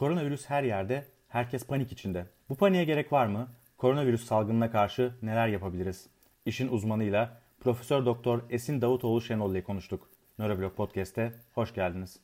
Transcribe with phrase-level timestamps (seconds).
[0.00, 2.26] Koronavirüs her yerde, herkes panik içinde.
[2.48, 3.48] Bu paniğe gerek var mı?
[3.78, 6.08] Koronavirüs salgınına karşı neler yapabiliriz?
[6.46, 10.08] İşin uzmanıyla Profesör Doktor Esin Davutoğlu Şenol ile konuştuk.
[10.38, 12.20] Nöroblog Podcast'te hoş geldiniz.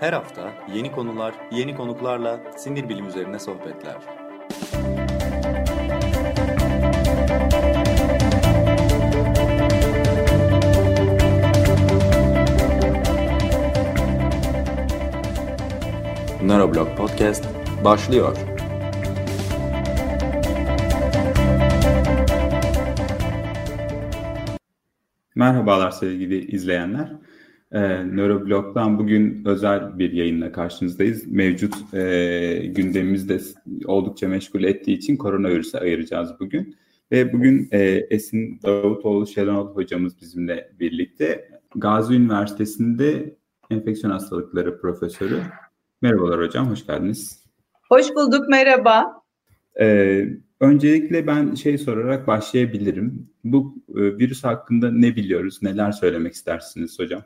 [0.00, 4.27] Her hafta yeni konular, yeni konuklarla sinir bilim üzerine sohbetler.
[16.48, 17.44] Neuroblog Podcast
[17.84, 18.36] başlıyor.
[25.34, 27.12] Merhabalar sevgili izleyenler.
[27.72, 31.26] Ee, Neuroblog'dan bugün özel bir yayınla karşınızdayız.
[31.26, 33.40] Mevcut e, gündemimizde
[33.86, 36.76] oldukça meşgul ettiği için koronavirüse ayıracağız bugün.
[37.12, 37.78] Ve bugün e,
[38.10, 41.50] Esin Davutoğlu Şelenol hocamız bizimle birlikte.
[41.74, 43.36] Gazi Üniversitesi'nde
[43.70, 45.42] enfeksiyon hastalıkları profesörü.
[46.02, 47.44] Merhabalar hocam, hoş geldiniz.
[47.88, 49.22] Hoş bulduk, merhaba.
[49.80, 50.24] Ee,
[50.60, 53.30] öncelikle ben şey sorarak başlayabilirim.
[53.44, 57.22] Bu e, virüs hakkında ne biliyoruz, neler söylemek istersiniz hocam?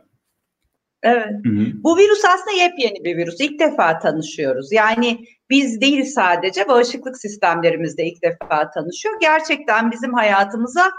[1.03, 1.33] Evet.
[1.45, 1.67] Hı hı.
[1.75, 3.41] Bu virüs aslında yepyeni bir virüs.
[3.41, 4.73] İlk defa tanışıyoruz.
[4.73, 9.15] Yani biz değil sadece bağışıklık sistemlerimizde ilk defa tanışıyor.
[9.21, 10.91] Gerçekten bizim hayatımıza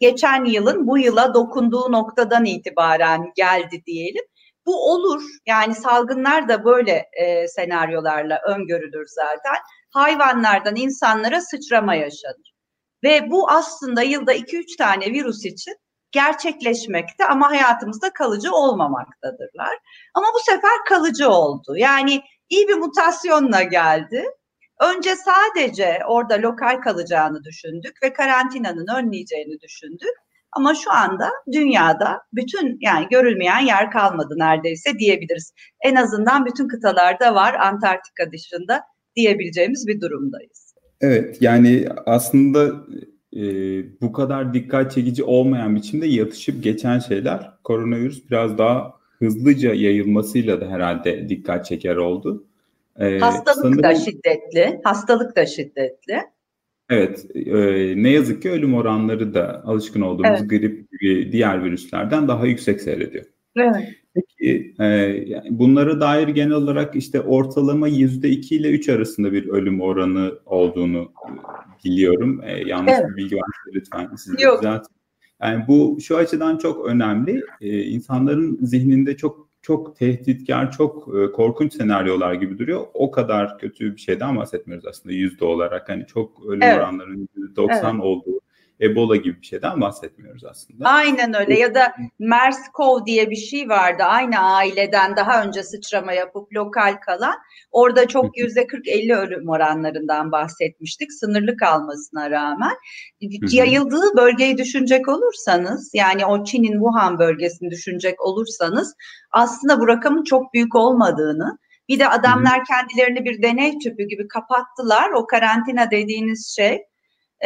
[0.00, 4.24] geçen yılın bu yıla dokunduğu noktadan itibaren geldi diyelim.
[4.66, 5.22] Bu olur.
[5.46, 9.56] Yani salgınlar da böyle e, senaryolarla öngörülür zaten.
[9.90, 12.54] Hayvanlardan insanlara sıçrama yaşanır.
[13.04, 15.76] Ve bu aslında yılda 2-3 tane virüs için
[16.12, 19.78] gerçekleşmekte ama hayatımızda kalıcı olmamaktadırlar.
[20.14, 21.76] Ama bu sefer kalıcı oldu.
[21.76, 24.24] Yani iyi bir mutasyonla geldi.
[24.80, 30.25] Önce sadece orada lokal kalacağını düşündük ve karantinanın önleyeceğini düşündük.
[30.56, 35.52] Ama şu anda dünyada bütün yani görülmeyen yer kalmadı neredeyse diyebiliriz.
[35.84, 38.80] En azından bütün kıtalarda var Antarktika dışında
[39.16, 40.74] diyebileceğimiz bir durumdayız.
[41.00, 42.66] Evet yani aslında
[43.36, 43.42] e,
[44.00, 50.68] bu kadar dikkat çekici olmayan biçimde yatışıp geçen şeyler koronavirüs biraz daha hızlıca yayılmasıyla da
[50.68, 52.46] herhalde dikkat çeker oldu.
[52.98, 56.20] Ee, hastalık sanırım, da şiddetli, hastalık da şiddetli.
[56.90, 57.52] Evet, e,
[58.02, 60.50] ne yazık ki ölüm oranları da alışkın olduğumuz evet.
[60.50, 63.24] grip gibi diğer virüslerden daha yüksek seyrediyor.
[63.56, 63.76] Evet.
[64.14, 64.84] Peki e,
[65.26, 70.32] yani bunlara dair genel olarak işte ortalama yüzde iki ile üç arasında bir ölüm oranı
[70.46, 72.40] olduğunu e, biliyorum.
[72.44, 73.10] E, yanlış evet.
[73.10, 74.60] bir bilgi varsa lütfen siz Yok.
[74.62, 74.96] Zaten.
[75.42, 77.42] Yani bu şu açıdan çok önemli.
[77.60, 82.86] E, insanların zihninde çok çok tehditkar, çok e, korkunç senaryolar gibi duruyor.
[82.94, 85.88] O kadar kötü bir şeyden bahsetmiyoruz aslında yüzde olarak.
[85.88, 86.78] Hani çok ölüm evet.
[86.78, 88.04] oranlarının %90 evet.
[88.04, 88.40] olduğu
[88.80, 90.88] Ebola gibi bir şeyden bahsetmiyoruz aslında.
[90.88, 94.02] Aynen öyle ya da MERS-CoV diye bir şey vardı.
[94.02, 97.34] Aynı aileden daha önce sıçrama yapıp lokal kalan.
[97.70, 102.74] Orada çok yüzde 40-50 ölüm oranlarından bahsetmiştik sınırlı kalmasına rağmen.
[103.50, 108.94] Yayıldığı bölgeyi düşünecek olursanız yani o Çin'in Wuhan bölgesini düşünecek olursanız
[109.32, 111.58] aslında bu rakamın çok büyük olmadığını
[111.88, 115.10] bir de adamlar kendilerini bir deney tüpü gibi kapattılar.
[115.10, 116.82] O karantina dediğiniz şey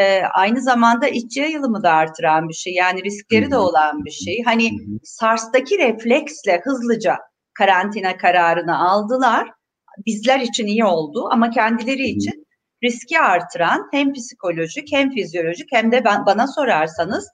[0.00, 2.74] e, aynı zamanda işçi yayılımı da artıran bir şey.
[2.74, 4.42] Yani riskleri de olan bir şey.
[4.44, 4.70] Hani
[5.04, 7.18] SARS'taki refleksle hızlıca
[7.54, 9.50] karantina kararını aldılar.
[10.06, 12.46] Bizler için iyi oldu ama kendileri için
[12.84, 17.28] riski artıran hem psikolojik hem fizyolojik hem de ben, bana sorarsanız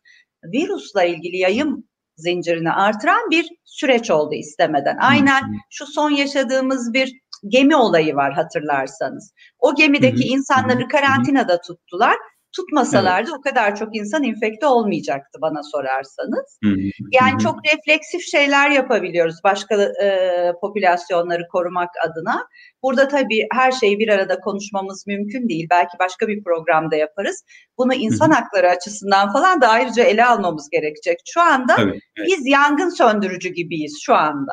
[0.44, 1.84] virüsle ilgili yayım
[2.16, 4.96] zincirini artıran bir süreç oldu istemeden.
[5.00, 7.12] Aynen şu son yaşadığımız bir
[7.48, 9.32] gemi olayı var hatırlarsanız.
[9.58, 12.16] O gemideki insanları karantinada tuttular
[12.56, 13.38] Tutmasalardı evet.
[13.38, 16.58] o kadar çok insan infekte olmayacaktı bana sorarsanız.
[16.64, 16.76] Hı hı.
[17.12, 17.38] Yani hı hı.
[17.38, 22.46] çok refleksif şeyler yapabiliyoruz başka e, popülasyonları korumak adına.
[22.82, 25.66] Burada tabii her şeyi bir arada konuşmamız mümkün değil.
[25.70, 27.44] Belki başka bir programda yaparız.
[27.78, 28.34] Bunu insan hı hı.
[28.34, 31.18] hakları açısından falan da ayrıca ele almamız gerekecek.
[31.26, 32.28] Şu anda evet, evet.
[32.28, 34.52] biz yangın söndürücü gibiyiz şu anda.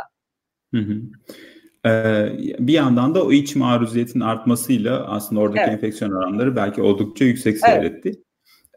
[0.74, 0.96] Hı hı.
[1.86, 5.74] Ee, bir yandan da o iç maruziyetin artmasıyla aslında oradaki evet.
[5.74, 8.10] enfeksiyon oranları belki oldukça yüksek seyretti.
[8.10, 8.20] Evet.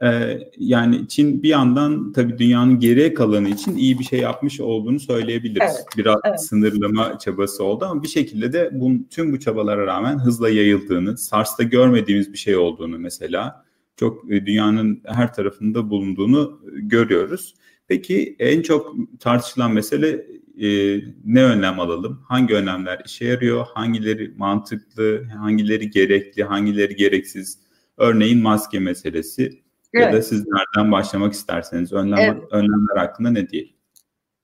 [0.02, 5.00] Ee, yani Çin bir yandan tabii dünyanın geriye kalanı için iyi bir şey yapmış olduğunu
[5.00, 5.72] söyleyebiliriz.
[5.74, 5.86] Evet.
[5.96, 6.40] Biraz evet.
[6.40, 11.62] sınırlama çabası oldu ama bir şekilde de bu, tüm bu çabalara rağmen hızla yayıldığını, SARS'ta
[11.62, 13.64] görmediğimiz bir şey olduğunu mesela
[13.96, 17.54] çok e, dünyanın her tarafında bulunduğunu görüyoruz.
[17.88, 20.26] Peki en çok tartışılan mesele
[20.60, 22.24] e, ne önlem alalım?
[22.28, 23.66] Hangi önlemler işe yarıyor?
[23.74, 25.24] Hangileri mantıklı?
[25.24, 26.44] Hangileri gerekli?
[26.44, 27.58] Hangileri gereksiz?
[27.96, 29.62] Örneğin maske meselesi.
[29.94, 30.06] Evet.
[30.06, 32.42] Ya da siz nereden başlamak isterseniz önlem, evet.
[32.50, 33.76] önlemler hakkında ne diyelim?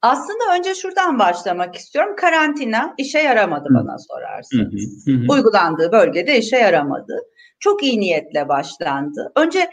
[0.03, 2.17] Aslında önce şuradan başlamak istiyorum.
[2.17, 3.75] Karantina işe yaramadı Hı.
[3.75, 5.07] bana sorarsanız.
[5.07, 5.17] Hı hı.
[5.17, 5.33] Hı.
[5.33, 7.19] Uygulandığı bölgede işe yaramadı.
[7.61, 9.33] Çok iyi niyetle başlandı.
[9.37, 9.71] Önce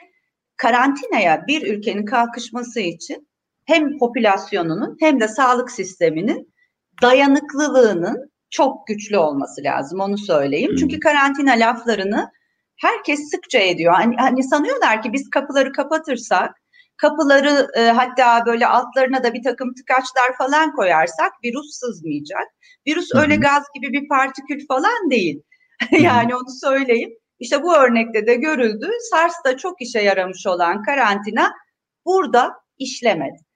[0.57, 3.29] karantinaya bir ülkenin kalkışması için
[3.69, 6.54] hem popülasyonunun hem de sağlık sisteminin
[7.01, 10.75] dayanıklılığının çok güçlü olması lazım onu söyleyeyim.
[10.80, 12.31] Çünkü karantina laflarını
[12.77, 13.94] herkes sıkça ediyor.
[13.94, 16.51] Hani, hani sanıyorlar ki biz kapıları kapatırsak
[16.98, 22.48] kapıları e, hatta böyle altlarına da bir takım tıkaçlar falan koyarsak virüs sızmayacak.
[22.88, 23.21] Virüs Hı-hı.
[23.21, 25.42] öyle gaz gibi bir partikül falan değil.
[25.92, 27.10] yani onu söyleyeyim.
[27.39, 28.89] İşte bu örnekte de görüldü.
[29.12, 31.54] SARS'ta çok işe yaramış olan karantina
[32.06, 33.49] burada işlemedi.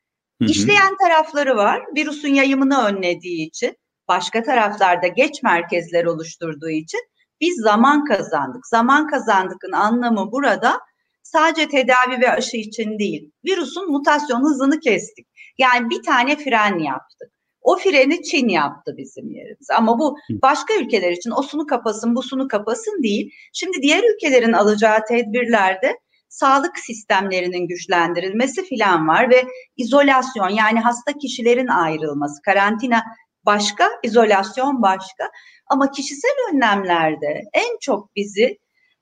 [0.44, 0.52] Hı hı.
[0.52, 1.82] İşleyen tarafları var.
[1.98, 7.00] Virüsün yayımını önlediği için, başka taraflarda geç merkezler oluşturduğu için
[7.42, 8.68] biz zaman kazandık.
[8.68, 10.80] Zaman kazandıkın anlamı burada
[11.24, 13.32] sadece tedavi ve aşı için değil.
[13.46, 15.28] Virüsün mutasyon hızını kestik.
[15.58, 17.32] Yani bir tane fren yaptık.
[17.62, 19.74] O freni Çin yaptı bizim yerimize.
[19.74, 23.32] Ama bu başka ülkeler için o sunu kapasın, bu sunu kapasın değil.
[23.54, 25.98] Şimdi diğer ülkelerin alacağı tedbirlerde
[26.34, 29.46] sağlık sistemlerinin güçlendirilmesi filan var ve
[29.78, 33.04] izolasyon yani hasta kişilerin ayrılması, karantina
[33.46, 35.30] başka, izolasyon başka.
[35.68, 38.58] Ama kişisel önlemlerde en çok bizi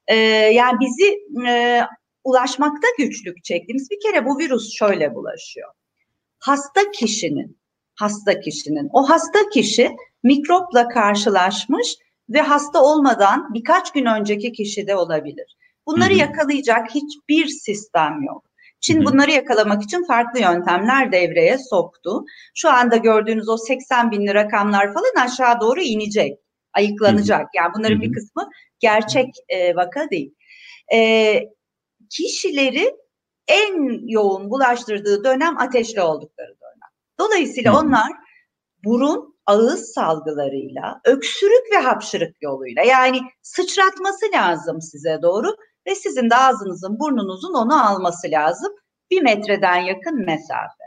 [0.07, 0.15] e,
[0.53, 1.81] yani bizi e,
[2.23, 5.69] ulaşmakta güçlük çektiğimiz bir kere bu virüs şöyle bulaşıyor.
[6.39, 7.57] Hasta kişinin,
[7.95, 9.91] hasta kişinin, o hasta kişi
[10.23, 11.95] mikropla karşılaşmış
[12.29, 15.57] ve hasta olmadan birkaç gün önceki kişi de olabilir.
[15.87, 16.19] Bunları Hı-hı.
[16.19, 18.45] yakalayacak hiçbir sistem yok.
[18.81, 19.05] Çin Hı-hı.
[19.05, 22.23] bunları yakalamak için farklı yöntemler devreye soktu.
[22.55, 26.39] Şu anda gördüğünüz o 80 bin rakamlar falan aşağı doğru inecek,
[26.73, 27.39] ayıklanacak.
[27.39, 27.49] Hı-hı.
[27.55, 28.01] Yani bunların Hı-hı.
[28.01, 28.49] bir kısmı
[28.79, 30.35] gerçek e, vaka değil.
[30.93, 31.39] E,
[32.09, 32.95] kişileri
[33.47, 36.91] en yoğun bulaştırdığı dönem ateşli oldukları dönem.
[37.19, 37.81] Dolayısıyla Hı-hı.
[37.81, 38.11] onlar
[38.83, 45.55] burun, ağız salgılarıyla, öksürük ve hapşırık yoluyla yani sıçratması lazım size doğru
[45.87, 48.73] ve sizin de ağzınızın burnunuzun onu alması lazım.
[49.11, 50.83] Bir metreden yakın mesafe.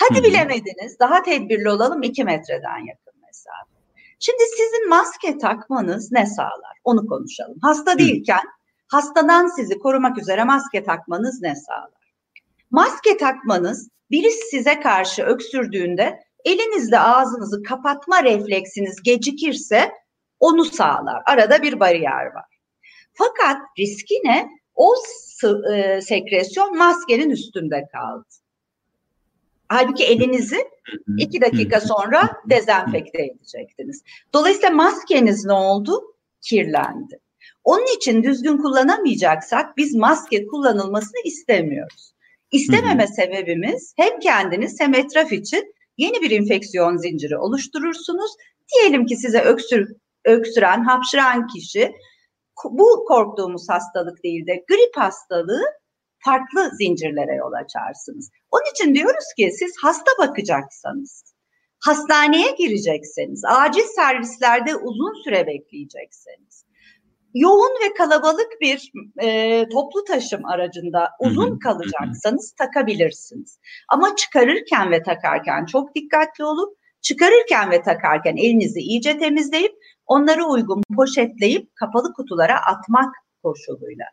[0.00, 3.76] Hadi bilemediniz daha tedbirli olalım iki metreden yakın mesafe.
[4.18, 6.78] Şimdi sizin maske takmanız ne sağlar?
[6.84, 7.56] Onu konuşalım.
[7.62, 8.42] Hasta değilken
[8.88, 12.12] hastadan sizi korumak üzere maske takmanız ne sağlar?
[12.70, 19.92] Maske takmanız birisi size karşı öksürdüğünde elinizle ağzınızı kapatma refleksiniz gecikirse
[20.40, 21.22] onu sağlar.
[21.26, 22.55] Arada bir bariyer var.
[23.18, 24.48] Fakat riski ne?
[24.74, 24.94] O
[25.74, 28.24] e, sekresyon maskenin üstünde kaldı.
[29.68, 30.68] Halbuki elinizi
[31.18, 34.02] iki dakika sonra dezenfekte edecektiniz.
[34.34, 36.02] Dolayısıyla maskeniz ne oldu?
[36.40, 37.20] Kirlendi.
[37.64, 42.12] Onun için düzgün kullanamayacaksak biz maske kullanılmasını istemiyoruz.
[42.52, 48.30] İstememe sebebimiz hem kendiniz hem etraf için yeni bir enfeksiyon zinciri oluşturursunuz.
[48.74, 49.92] Diyelim ki size öksür,
[50.24, 51.92] öksüren, hapşıran kişi
[52.64, 55.62] bu korktuğumuz hastalık değil de grip hastalığı
[56.18, 58.30] farklı zincirlere yol açarsınız.
[58.50, 61.34] Onun için diyoruz ki siz hasta bakacaksanız,
[61.84, 66.66] hastaneye girecekseniz, acil servislerde uzun süre bekleyecekseniz,
[67.34, 68.92] yoğun ve kalabalık bir
[69.22, 73.58] e, toplu taşım aracında uzun kalacaksanız takabilirsiniz.
[73.88, 79.72] Ama çıkarırken ve takarken çok dikkatli olup çıkarırken ve takarken elinizi iyice temizleyip
[80.06, 84.04] onları uygun poşetleyip kapalı kutulara atmak koşuluyla.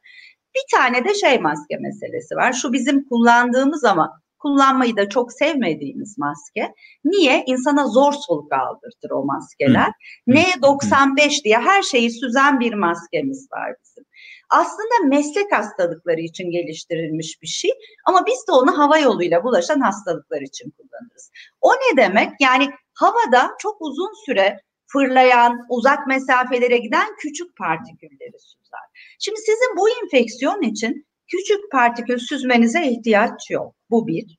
[0.55, 2.53] Bir tane de şey maske meselesi var.
[2.53, 6.73] Şu bizim kullandığımız ama kullanmayı da çok sevmediğimiz maske.
[7.05, 7.43] Niye?
[7.47, 9.91] İnsana zor soluk aldırtır o maskeler.
[10.27, 14.05] N95 diye her şeyi süzen bir maskemiz var bizim.
[14.49, 17.71] Aslında meslek hastalıkları için geliştirilmiş bir şey
[18.05, 21.31] ama biz de onu hava yoluyla bulaşan hastalıklar için kullanırız.
[21.61, 22.31] O ne demek?
[22.39, 24.59] Yani havada çok uzun süre
[24.93, 29.15] fırlayan, uzak mesafelere giden küçük partikülleri süzer.
[29.19, 33.75] Şimdi sizin bu enfeksiyon için küçük partikül süzmenize ihtiyaç yok.
[33.89, 34.37] Bu bir.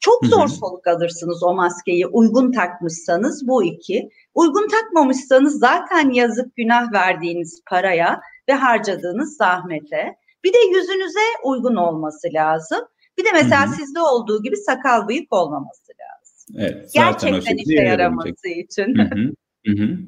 [0.00, 4.08] Çok zor soluk alırsınız o maskeyi uygun takmışsanız bu iki.
[4.34, 10.16] Uygun takmamışsanız zaten yazık günah verdiğiniz paraya ve harcadığınız zahmete.
[10.44, 12.80] Bir de yüzünüze uygun olması lazım.
[13.18, 13.74] Bir de mesela Hı-hı.
[13.74, 16.56] sizde olduğu gibi sakal bıyık olmaması lazım.
[16.58, 18.98] Evet, Gerçekten işe yaraması için.
[18.98, 19.32] Hı-hı.
[19.66, 19.98] Hı-hı.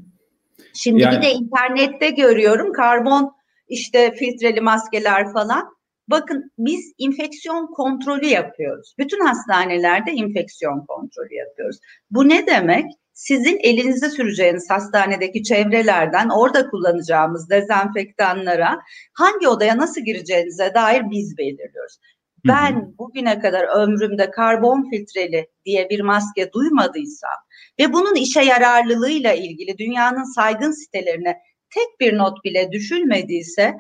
[0.74, 1.16] Şimdi yani...
[1.16, 3.32] bir de internette görüyorum karbon
[3.68, 5.78] işte filtreli maskeler falan.
[6.08, 8.94] Bakın biz infeksiyon kontrolü yapıyoruz.
[8.98, 11.78] Bütün hastanelerde infeksiyon kontrolü yapıyoruz.
[12.10, 12.84] Bu ne demek?
[13.12, 18.80] Sizin elinizde süreceğiniz hastanedeki çevrelerden orada kullanacağımız dezenfektanlara
[19.12, 21.98] hangi odaya nasıl gireceğinize dair biz belirliyoruz.
[22.48, 27.38] ben bugüne kadar ömrümde karbon filtreli diye bir maske duymadıysam
[27.80, 31.36] ve bunun işe yararlılığıyla ilgili dünyanın saygın sitelerine
[31.74, 33.74] tek bir not bile düşülmediyse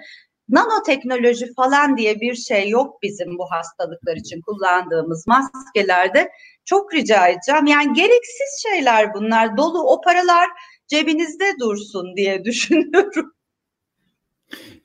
[0.48, 6.30] nanoteknoloji falan diye bir şey yok bizim bu hastalıklar için kullandığımız maskelerde.
[6.64, 7.66] Çok rica edeceğim.
[7.66, 9.56] Yani gereksiz şeyler bunlar.
[9.56, 10.48] Dolu o paralar
[10.88, 13.32] cebinizde dursun diye düşünüyorum.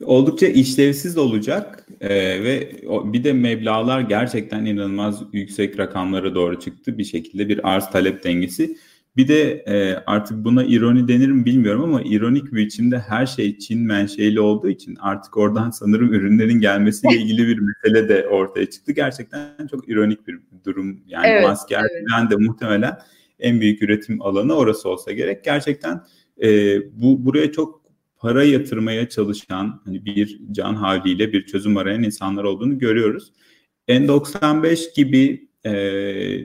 [0.04, 6.98] Oldukça işlevsiz olacak ee, ve bir de meblalar gerçekten inanılmaz yüksek rakamlara doğru çıktı.
[6.98, 8.78] Bir şekilde bir arz talep dengesi.
[9.18, 13.58] Bir de e, artık buna ironi denir mi bilmiyorum ama ironik bir biçimde her şey
[13.58, 18.92] Çin menşeili olduğu için artık oradan sanırım ürünlerin gelmesiyle ilgili bir mesele de ortaya çıktı.
[18.92, 21.04] Gerçekten çok ironik bir durum.
[21.08, 22.32] Yani evet, maske evet.
[22.32, 22.98] de muhtemelen
[23.40, 25.44] en büyük üretim alanı orası olsa gerek.
[25.44, 26.02] Gerçekten
[26.44, 27.84] e, bu buraya çok
[28.18, 33.34] para yatırmaya çalışan hani bir can havliyle bir çözüm arayan insanlar olduğunu görüyoruz.
[33.88, 35.72] N95 gibi e,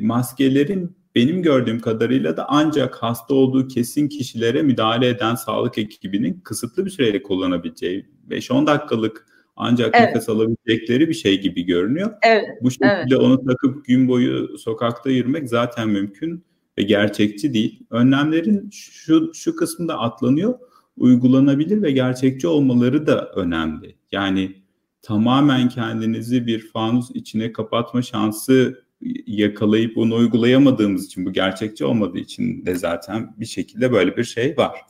[0.01, 6.85] maskelerin benim gördüğüm kadarıyla da ancak hasta olduğu kesin kişilere müdahale eden sağlık ekibinin kısıtlı
[6.87, 10.09] bir süreyle kullanabileceği 5-10 dakikalık ancak evet.
[10.09, 12.13] nefes alabilecekleri bir şey gibi görünüyor.
[12.23, 12.45] Evet.
[12.63, 13.19] Bu şekilde evet.
[13.19, 16.45] onu takıp gün boyu sokakta yürümek zaten mümkün
[16.79, 17.87] ve gerçekçi değil.
[17.91, 20.59] Önlemlerin şu şu kısmında atlanıyor.
[20.97, 23.97] Uygulanabilir ve gerçekçi olmaları da önemli.
[24.13, 24.63] Yani
[25.03, 28.85] tamamen kendinizi bir fanus içine kapatma şansı
[29.27, 34.57] yakalayıp onu uygulayamadığımız için bu gerçekçi olmadığı için de zaten bir şekilde böyle bir şey
[34.57, 34.81] var.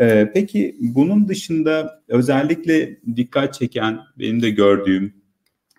[0.00, 5.14] Ee, peki bunun dışında özellikle dikkat çeken benim de gördüğüm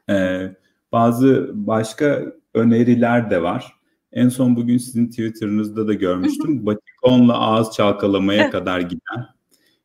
[0.10, 0.48] e,
[0.92, 2.24] bazı başka
[2.54, 3.74] öneriler de var.
[4.12, 6.66] En son bugün sizin Twitter'ınızda da görmüştüm.
[6.66, 9.26] Batikonla ağız çalkalamaya kadar giden.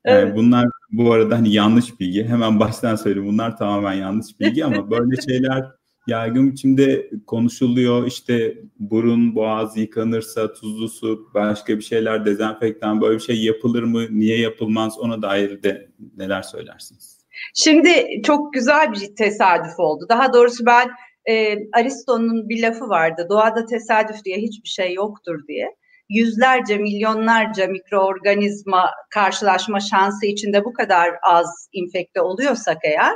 [0.07, 0.37] Yani evet.
[0.37, 2.25] bunlar bu arada hani yanlış bilgi.
[2.25, 5.78] Hemen baştan söyleyeyim bunlar tamamen yanlış bilgi ama böyle şeyler
[6.09, 8.07] yaygın biçimde konuşuluyor.
[8.07, 14.07] İşte burun, boğaz yıkanırsa tuzlu su, başka bir şeyler dezenfektan böyle bir şey yapılır mı?
[14.11, 14.99] Niye yapılmaz?
[14.99, 17.19] Ona dair de neler söylersiniz?
[17.55, 20.07] Şimdi çok güzel bir tesadüf oldu.
[20.09, 20.91] Daha doğrusu ben
[21.31, 23.27] e, Aristo'nun bir lafı vardı.
[23.31, 25.77] Doğada tesadüf diye hiçbir şey yoktur diye.
[26.09, 33.15] Yüzlerce, milyonlarca mikroorganizma karşılaşma şansı içinde bu kadar az infekte oluyorsak eğer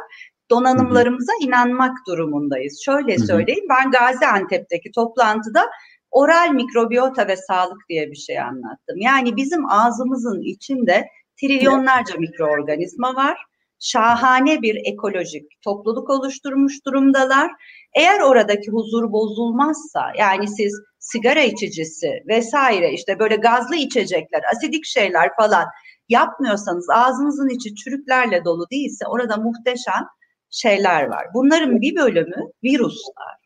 [0.53, 2.83] donanımlarımıza inanmak durumundayız.
[2.85, 5.71] Şöyle söyleyeyim ben Gaziantep'teki toplantıda
[6.11, 8.97] oral mikrobiyota ve sağlık diye bir şey anlattım.
[8.97, 11.07] Yani bizim ağzımızın içinde
[11.41, 13.39] trilyonlarca mikroorganizma var.
[13.79, 17.51] Şahane bir ekolojik topluluk oluşturmuş durumdalar.
[17.95, 25.31] Eğer oradaki huzur bozulmazsa yani siz sigara içicisi vesaire işte böyle gazlı içecekler, asidik şeyler
[25.41, 25.65] falan
[26.09, 30.05] yapmıyorsanız ağzınızın içi çürüklerle dolu değilse orada muhteşem
[30.53, 31.27] şeyler var.
[31.35, 33.43] Bunların bir bölümü virüsler.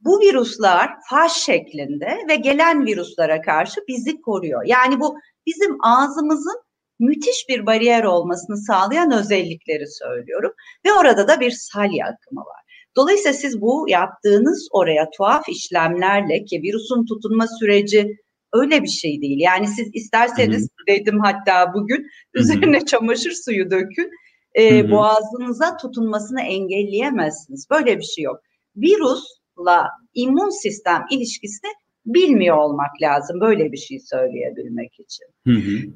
[0.00, 4.62] Bu virüsler faz şeklinde ve gelen virüslere karşı bizi koruyor.
[4.66, 6.62] Yani bu bizim ağzımızın
[6.98, 10.52] müthiş bir bariyer olmasını sağlayan özellikleri söylüyorum.
[10.86, 12.62] Ve orada da bir salya akımı var.
[12.96, 18.16] Dolayısıyla siz bu yaptığınız oraya tuhaf işlemlerle ki virüsün tutunma süreci
[18.52, 19.38] öyle bir şey değil.
[19.40, 20.96] Yani siz isterseniz Hı-hı.
[20.96, 22.86] dedim hatta bugün üzerine Hı-hı.
[22.86, 24.10] çamaşır suyu dökün
[24.58, 27.66] e, boğazınıza tutunmasını engelleyemezsiniz.
[27.70, 28.40] Böyle bir şey yok.
[28.76, 31.70] Virüsla immün sistem ilişkisini
[32.06, 35.26] bilmiyor olmak lazım böyle bir şey söyleyebilmek için.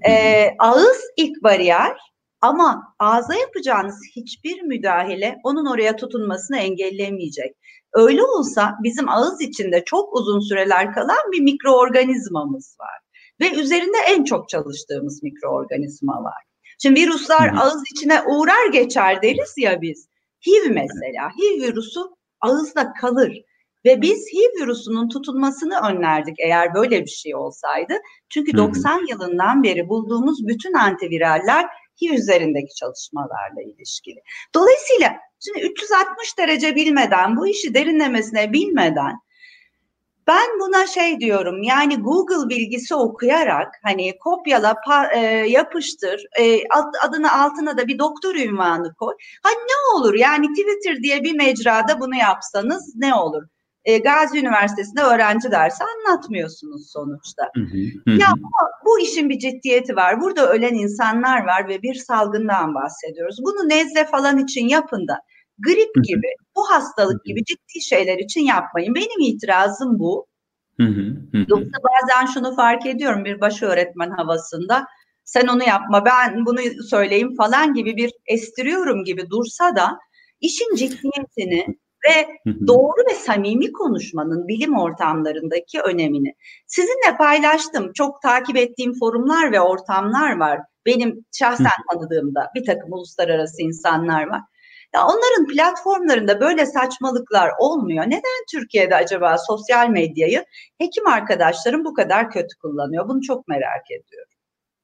[0.09, 1.97] E, ağız ilk bariyer
[2.41, 7.57] ama ağza yapacağınız hiçbir müdahale onun oraya tutunmasını engellemeyecek.
[7.93, 13.01] Öyle olsa bizim ağız içinde çok uzun süreler kalan bir mikroorganizmamız var.
[13.41, 16.46] Ve üzerinde en çok çalıştığımız mikroorganizma var.
[16.83, 17.61] Şimdi virüsler Hı-hı.
[17.61, 20.09] ağız içine uğrar geçer deriz ya biz.
[20.47, 21.30] HIV mesela.
[21.30, 22.00] HIV virüsü
[22.40, 23.42] ağızda kalır.
[23.85, 27.95] Ve biz HIV virüsünün tutunmasını önlerdik eğer böyle bir şey olsaydı.
[28.28, 28.66] Çünkü Hı-hı.
[28.66, 31.66] 90 yılından beri bulduğumuz bütün antiviraller
[32.02, 34.21] HIV üzerindeki çalışmalarla ilişkili.
[34.54, 39.12] Dolayısıyla şimdi 360 derece bilmeden, bu işi derinlemesine bilmeden
[40.26, 46.59] ben buna şey diyorum yani Google bilgisi okuyarak hani kopyala pa, e, yapıştır e,
[47.02, 49.14] adını altına da bir doktor ünvanı koy.
[49.42, 53.42] Ha ne olur yani Twitter diye bir mecrada bunu yapsanız ne olur?
[53.85, 57.50] E, Gazi Üniversitesi'nde öğrenci dersi anlatmıyorsunuz sonuçta.
[57.54, 58.21] Hı hı, hı.
[58.21, 58.49] Ya bu,
[58.87, 60.21] bu işin bir ciddiyeti var.
[60.21, 63.37] Burada ölen insanlar var ve bir salgından bahsediyoruz.
[63.42, 65.21] Bunu nezle falan için yapın da
[65.59, 68.95] grip gibi, bu hastalık gibi ciddi şeyler için yapmayın.
[68.95, 70.27] Benim itirazım bu.
[71.49, 74.87] Yoksa bazen şunu fark ediyorum bir baş öğretmen havasında.
[75.25, 76.59] Sen onu yapma, ben bunu
[76.91, 79.99] söyleyeyim falan gibi bir estiriyorum gibi dursa da
[80.41, 81.67] işin ciddiyetini
[82.09, 82.29] ve
[82.67, 86.35] doğru ve samimi konuşmanın bilim ortamlarındaki önemini.
[86.67, 87.93] Sizinle paylaştım.
[87.93, 90.61] Çok takip ettiğim forumlar ve ortamlar var.
[90.87, 94.41] Benim şahsen tanıdığımda bir takım uluslararası insanlar var.
[94.95, 98.05] Ya onların platformlarında böyle saçmalıklar olmuyor.
[98.07, 100.45] Neden Türkiye'de acaba sosyal medyayı
[100.78, 103.09] hekim arkadaşlarım bu kadar kötü kullanıyor?
[103.09, 104.33] Bunu çok merak ediyorum.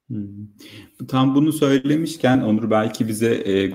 [0.08, 1.06] Hmm.
[1.08, 3.72] Tam bunu söylemişken Onur belki bize e,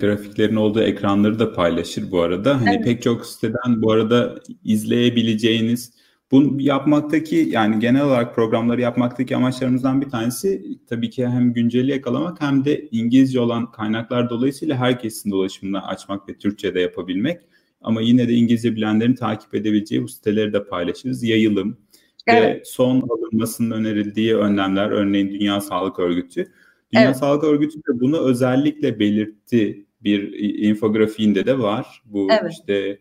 [0.00, 2.60] grafiklerin olduğu ekranları da paylaşır bu arada.
[2.60, 2.84] Hani evet.
[2.84, 4.34] pek çok siteden bu arada
[4.64, 5.99] izleyebileceğiniz
[6.30, 12.40] bunu yapmaktaki yani genel olarak programları yapmaktaki amaçlarımızdan bir tanesi tabii ki hem günceli yakalamak
[12.40, 17.40] hem de İngilizce olan kaynaklar dolayısıyla herkesin dolaşımını açmak ve Türkçe'de yapabilmek.
[17.80, 21.22] Ama yine de İngilizce bilenlerin takip edebileceği bu siteleri de paylaşırız.
[21.22, 21.78] Yayılım
[22.26, 22.56] evet.
[22.56, 26.52] ve son alınmasının önerildiği önlemler örneğin Dünya Sağlık Örgütü.
[26.92, 27.16] Dünya evet.
[27.16, 30.32] Sağlık Örgütü de bunu özellikle belirtti bir
[30.68, 32.02] infografiğinde de var.
[32.04, 32.52] Bu evet.
[32.52, 32.98] işte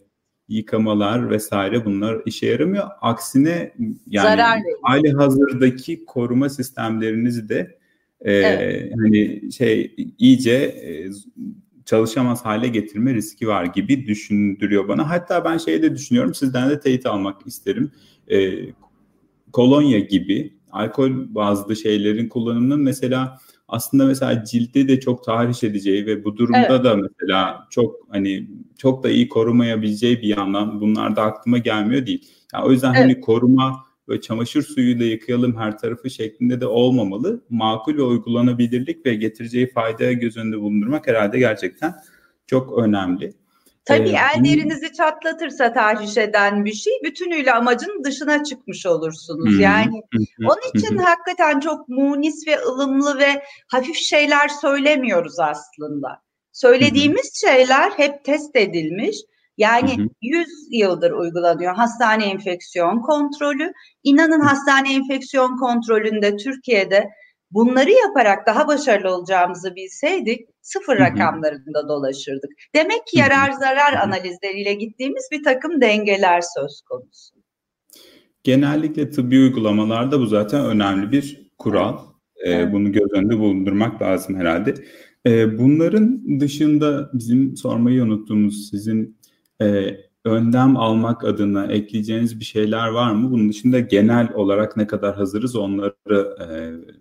[0.50, 2.88] yıkamalar vesaire bunlar işe yaramıyor.
[3.02, 3.74] Aksine
[4.08, 4.42] yani
[4.82, 7.78] hali hazırdaki koruma sistemlerinizi de
[8.22, 8.94] e, evet.
[8.98, 11.10] hani şey iyice e,
[11.86, 15.10] çalışamaz hale getirme riski var gibi düşündürüyor bana.
[15.10, 17.92] Hatta ben şey de düşünüyorum sizden de teyit almak isterim.
[18.32, 18.60] E,
[19.54, 23.38] kolonya gibi alkol bazlı şeylerin kullanımının mesela
[23.70, 26.84] aslında mesela cilde de çok tahriş edeceği ve bu durumda evet.
[26.84, 28.48] da mesela çok hani
[28.78, 32.28] çok da iyi korumayabileceği bir yandan bunlar da aklıma gelmiyor değil.
[32.54, 33.16] Yani o yüzden hani evet.
[33.16, 37.42] hani koruma ve çamaşır suyuyla yıkayalım her tarafı şeklinde de olmamalı.
[37.50, 41.96] Makul ve uygulanabilirlik ve getireceği faydaya göz önünde bulundurmak herhalde gerçekten
[42.48, 43.34] çok önemli.
[43.90, 49.58] Tabii ee, el derinizi çatlatırsa tahriş eden bir şey bütünüyle amacın dışına çıkmış olursunuz.
[49.58, 51.04] Hı, yani hı, onun için hı.
[51.04, 56.22] hakikaten çok munis ve ılımlı ve hafif şeyler söylemiyoruz aslında.
[56.52, 59.18] Söylediğimiz şeyler hep test edilmiş.
[59.58, 60.08] Yani hı hı.
[60.22, 63.74] 100 yıldır uygulanıyor hastane enfeksiyon kontrolü.
[64.04, 67.10] İnanın hastane enfeksiyon kontrolünde Türkiye'de
[67.52, 71.04] bunları yaparak daha başarılı olacağımızı bilseydik sıfır Hı-hı.
[71.04, 72.52] rakamlarında dolaşırdık.
[72.76, 77.36] Demek ki yarar zarar analizleriyle gittiğimiz bir takım dengeler söz konusu.
[78.44, 81.98] Genellikle tıbbi uygulamalarda bu zaten önemli bir kural.
[82.48, 82.74] Ee.
[82.74, 84.74] Bunu göz önünde bulundurmak lazım herhalde.
[85.26, 89.18] Ee, bunların dışında bizim sormayı unuttuğumuz sizin
[89.62, 89.98] e,
[90.30, 93.32] önlem almak adına ekleyeceğiniz bir şeyler var mı?
[93.32, 96.48] Bunun dışında genel olarak ne kadar hazırız onları e,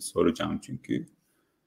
[0.01, 1.07] soracağım çünkü.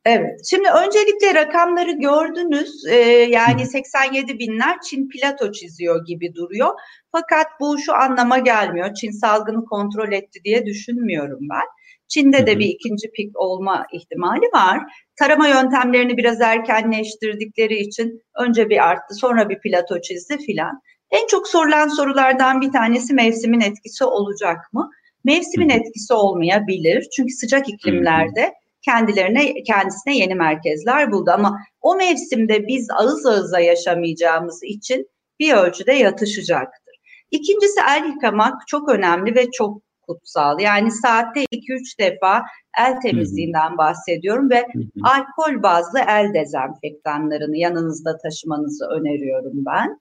[0.06, 0.40] Evet.
[0.50, 2.86] Şimdi öncelikle rakamları gördünüz.
[2.90, 2.96] Ee,
[3.30, 6.70] yani 87 binler Çin plato çiziyor gibi duruyor.
[7.12, 8.94] Fakat bu şu anlama gelmiyor.
[8.94, 11.66] Çin salgını kontrol etti diye düşünmüyorum ben.
[12.08, 14.80] Çin'de de bir ikinci pik olma ihtimali var.
[15.16, 20.82] Tarama yöntemlerini biraz erkenleştirdikleri için önce bir arttı sonra bir plato çizdi filan.
[21.12, 24.90] En çok sorulan sorulardan bir tanesi mevsimin etkisi olacak mı?
[25.24, 27.08] Mevsimin etkisi olmayabilir.
[27.16, 34.64] Çünkü sıcak iklimlerde kendilerine kendisine yeni merkezler buldu ama o mevsimde biz ağız ağıza yaşamayacağımız
[34.64, 35.08] için
[35.40, 36.96] bir ölçüde yatışacaktır.
[37.32, 40.60] İkincisi el yıkamak çok önemli ve çok kutsal.
[40.60, 42.42] Yani saatte 2-3 defa
[42.80, 44.68] el temizliğinden bahsediyorum ve
[45.04, 50.00] alkol bazlı el dezenfektanlarını yanınızda taşımanızı öneriyorum ben.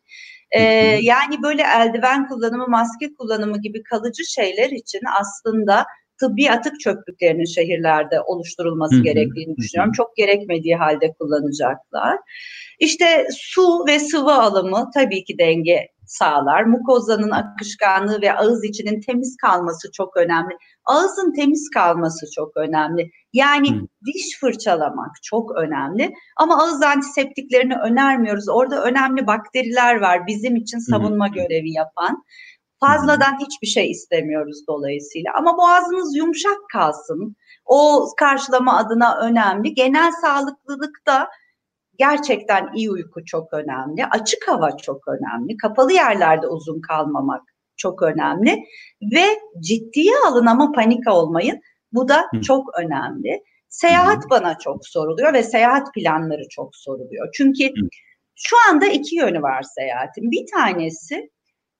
[0.52, 0.62] Ee,
[1.02, 5.86] yani böyle eldiven kullanımı, maske kullanımı gibi kalıcı şeyler için aslında
[6.20, 9.02] tıbbi atık çöplüklerinin şehirlerde oluşturulması Hı-hı.
[9.02, 9.92] gerektiğini düşünüyorum.
[9.92, 12.18] Çok gerekmediği halde kullanacaklar.
[12.78, 16.64] İşte su ve sıvı alımı tabii ki denge sağlar.
[16.64, 20.56] Mukozanın akışkanlığı ve ağız içinin temiz kalması çok önemli.
[20.84, 23.10] Ağızın temiz kalması çok önemli.
[23.32, 23.86] Yani Hı.
[24.06, 26.12] diş fırçalamak çok önemli.
[26.36, 28.48] Ama ağız antiseptiklerini önermiyoruz.
[28.48, 31.32] Orada önemli bakteriler var bizim için savunma Hı.
[31.32, 32.24] görevi yapan.
[32.80, 35.32] Fazladan hiçbir şey istemiyoruz dolayısıyla.
[35.36, 37.36] Ama boğazınız yumuşak kalsın.
[37.66, 39.74] O karşılama adına önemli.
[39.74, 41.28] Genel sağlıklılıkta
[41.98, 44.06] gerçekten iyi uyku çok önemli.
[44.06, 45.56] Açık hava çok önemli.
[45.56, 47.42] Kapalı yerlerde uzun kalmamak
[47.76, 48.64] çok önemli.
[49.02, 49.24] Ve
[49.60, 51.60] ciddiye alın ama panika olmayın.
[51.92, 52.40] Bu da Hı.
[52.40, 53.42] çok önemli.
[53.68, 54.30] Seyahat Hı.
[54.30, 57.28] bana çok soruluyor ve seyahat planları çok soruluyor.
[57.34, 57.88] Çünkü Hı.
[58.34, 60.30] şu anda iki yönü var seyahatin.
[60.30, 61.30] Bir tanesi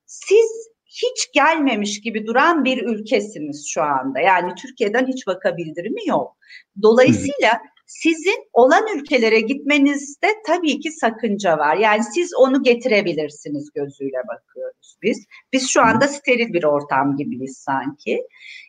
[0.05, 4.19] siz hiç gelmemiş gibi duran bir ülkesiniz şu anda.
[4.19, 6.37] Yani Türkiye'den hiç vaka bildirimi yok.
[6.81, 11.77] Dolayısıyla sizin olan ülkelere gitmenizde tabii ki sakınca var.
[11.77, 15.25] Yani siz onu getirebilirsiniz gözüyle bakıyoruz biz.
[15.53, 18.23] Biz şu anda steril bir ortam gibiyiz sanki.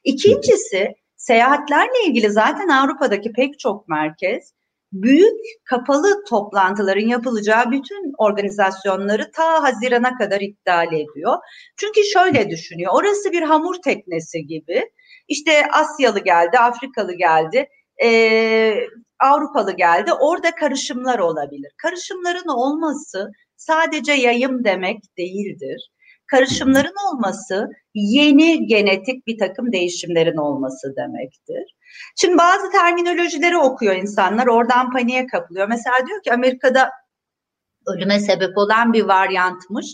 [0.05, 4.53] İkincisi seyahatlerle ilgili zaten Avrupa'daki pek çok merkez
[4.93, 11.37] büyük kapalı toplantıların yapılacağı bütün organizasyonları ta Haziran'a kadar iptal ediyor.
[11.77, 14.91] Çünkü şöyle düşünüyor, orası bir hamur teknesi gibi.
[15.29, 17.69] İşte Asyalı geldi, Afrikalı geldi,
[18.03, 18.75] e,
[19.21, 20.13] Avrupalı geldi.
[20.13, 21.73] Orada karışımlar olabilir.
[21.83, 25.92] Karışımların olması sadece yayım demek değildir.
[26.33, 31.77] Karışımların olması yeni genetik bir takım değişimlerin olması demektir.
[32.21, 35.69] Şimdi bazı terminolojileri okuyor insanlar, oradan paniğe kapılıyor.
[35.69, 36.91] Mesela diyor ki Amerika'da
[37.87, 39.87] ölüme sebep olan bir varyantmış.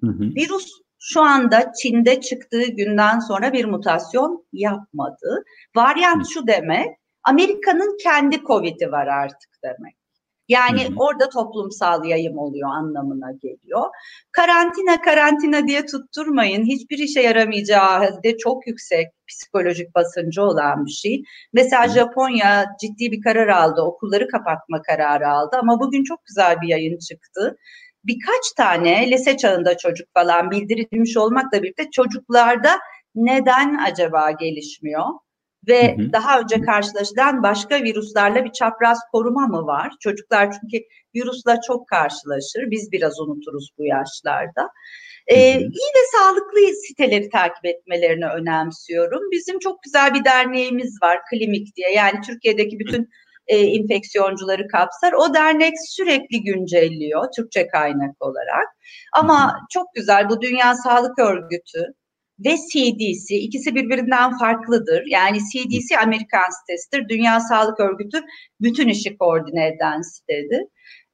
[0.00, 0.22] Hı hı.
[0.22, 5.44] Virüs şu anda Çin'de çıktığı günden sonra bir mutasyon yapmadı.
[5.76, 6.88] Varyant şu demek,
[7.22, 9.96] Amerika'nın kendi Covid'i var artık demek.
[10.48, 10.94] Yani hı hı.
[10.96, 13.82] orada toplumsal yayım oluyor anlamına geliyor.
[14.32, 16.64] Karantina karantina diye tutturmayın.
[16.64, 21.22] Hiçbir işe yaramayacağı halde çok yüksek psikolojik basıncı olan bir şey.
[21.52, 23.82] Mesela Japonya ciddi bir karar aldı.
[23.82, 27.56] Okulları kapatma kararı aldı ama bugün çok güzel bir yayın çıktı.
[28.04, 32.70] Birkaç tane lise çağında çocuk falan bildirilmiş olmakla birlikte çocuklarda
[33.14, 35.04] neden acaba gelişmiyor?
[35.68, 36.12] Ve hı hı.
[36.12, 39.92] daha önce karşılaşılan başka virüslerle bir çapraz koruma mı var?
[40.00, 42.70] Çocuklar çünkü virüsle çok karşılaşır.
[42.70, 44.68] Biz biraz unuturuz bu yaşlarda.
[45.26, 49.20] Ee, iyi ve sağlıklı siteleri takip etmelerini önemsiyorum.
[49.32, 51.92] Bizim çok güzel bir derneğimiz var, Klimik diye.
[51.92, 53.08] Yani Türkiye'deki bütün
[53.46, 55.12] e, infeksiyoncuları kapsar.
[55.12, 58.66] O dernek sürekli güncelliyor Türkçe kaynak olarak.
[59.12, 61.94] Ama çok güzel bu Dünya Sağlık Örgütü,
[62.38, 65.02] ve CDC ikisi birbirinden farklıdır.
[65.06, 67.08] Yani CDC Amerikan sitesidir.
[67.08, 68.22] Dünya Sağlık Örgütü
[68.60, 70.62] bütün işi koordine eden sitedir.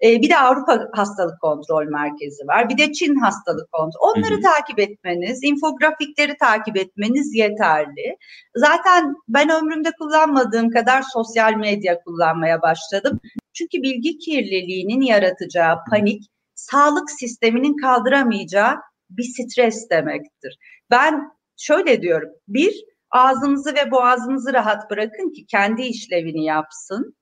[0.04, 2.68] Ee, bir de Avrupa Hastalık Kontrol Merkezi var.
[2.68, 4.00] Bir de Çin Hastalık Kontrol.
[4.00, 4.42] Onları hı hı.
[4.42, 8.16] takip etmeniz, infografikleri takip etmeniz yeterli.
[8.56, 13.20] Zaten ben ömrümde kullanmadığım kadar sosyal medya kullanmaya başladım.
[13.52, 16.22] Çünkü bilgi kirliliğinin yaratacağı panik,
[16.54, 18.74] sağlık sisteminin kaldıramayacağı
[19.10, 20.58] bir stres demektir.
[20.90, 22.28] Ben şöyle diyorum.
[22.48, 27.16] Bir, ağzınızı ve boğazınızı rahat bırakın ki kendi işlevini yapsın.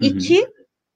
[0.00, 0.46] İki,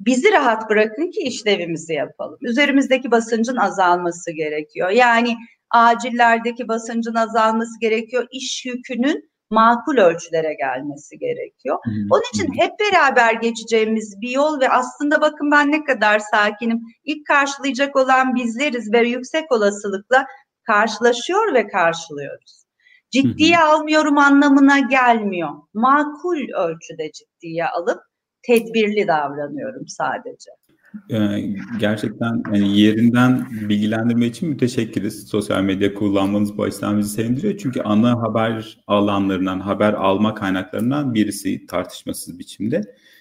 [0.01, 2.39] bizi rahat bırakın ki işlevimizi yapalım.
[2.41, 4.91] Üzerimizdeki basıncın azalması gerekiyor.
[4.91, 5.37] Yani
[5.71, 8.27] acillerdeki basıncın azalması gerekiyor.
[8.33, 11.79] İş yükünün makul ölçülere gelmesi gerekiyor.
[12.11, 16.81] Onun için hep beraber geçeceğimiz bir yol ve aslında bakın ben ne kadar sakinim.
[17.05, 20.27] İlk karşılayacak olan bizleriz ve yüksek olasılıkla
[20.63, 22.65] karşılaşıyor ve karşılıyoruz.
[23.11, 25.51] Ciddiye almıyorum anlamına gelmiyor.
[25.75, 28.01] Makul ölçüde ciddiye alıp
[28.43, 30.51] tedbirli davranıyorum sadece.
[31.79, 35.29] Gerçekten yani yerinden bilgilendirme için müteşekkiriz.
[35.29, 37.59] Sosyal medya kullanmanız bu açıdan bizi sevindiriyor.
[37.59, 42.81] Çünkü ana haber alanlarından, haber alma kaynaklarından birisi tartışmasız biçimde.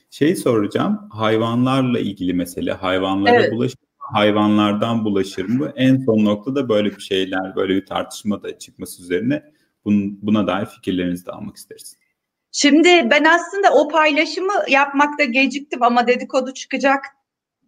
[0.09, 3.53] Şey soracağım, hayvanlarla ilgili mesele, hayvanlara evet.
[3.53, 5.73] bulaşım hayvanlardan bulaşır mı?
[5.75, 9.43] En son noktada böyle bir şeyler, böyle bir tartışma da çıkması üzerine
[10.21, 11.97] buna dair fikirlerinizi de almak isteriz.
[12.51, 17.05] Şimdi ben aslında o paylaşımı yapmakta geciktim ama dedikodu çıkacak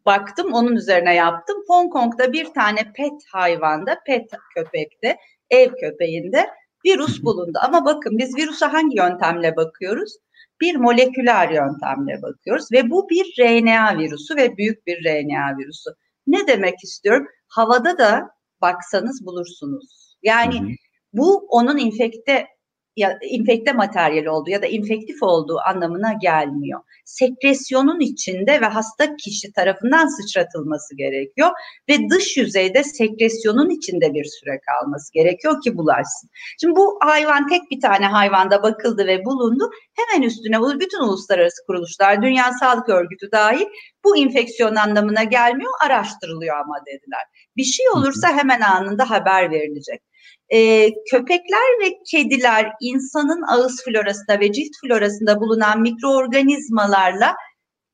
[0.05, 1.57] baktım onun üzerine yaptım.
[1.67, 5.17] Hong Kong'da bir tane pet hayvanda, pet köpekte,
[5.49, 6.49] ev köpeğinde
[6.85, 7.59] virüs bulundu.
[7.61, 10.13] Ama bakın biz virüse hangi yöntemle bakıyoruz?
[10.61, 15.89] Bir moleküler yöntemle bakıyoruz ve bu bir RNA virüsü ve büyük bir RNA virüsü.
[16.27, 17.27] Ne demek istiyorum?
[17.47, 18.29] Havada da
[18.61, 20.17] baksanız bulursunuz.
[20.23, 20.69] Yani hı hı.
[21.13, 22.47] bu onun infekte
[22.95, 26.79] ya infekte materyal olduğu ya da infektif olduğu anlamına gelmiyor.
[27.05, 31.49] Sekresyonun içinde ve hasta kişi tarafından sıçratılması gerekiyor
[31.89, 36.29] ve dış yüzeyde sekresyonun içinde bir süre kalması gerekiyor ki bulaşsın.
[36.61, 39.69] Şimdi bu hayvan tek bir tane hayvanda bakıldı ve bulundu.
[39.95, 43.65] Hemen üstüne bütün uluslararası kuruluşlar, Dünya Sağlık Örgütü dahil
[44.03, 47.21] bu infeksiyon anlamına gelmiyor, araştırılıyor ama dediler.
[47.57, 50.01] Bir şey olursa hemen anında haber verilecek
[50.49, 57.35] e, köpekler ve kediler insanın ağız florasında ve cilt florasında bulunan mikroorganizmalarla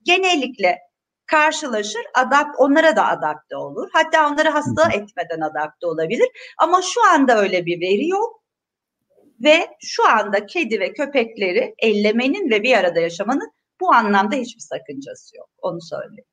[0.03, 0.77] genellikle
[1.25, 3.89] karşılaşır, adapt, onlara da adapte olur.
[3.93, 6.27] Hatta onları hasta etmeden adapte olabilir.
[6.57, 8.41] Ama şu anda öyle bir veri yok.
[9.43, 15.37] Ve şu anda kedi ve köpekleri ellemenin ve bir arada yaşamanın bu anlamda hiçbir sakıncası
[15.37, 15.49] yok.
[15.61, 16.25] Onu söyleyeyim.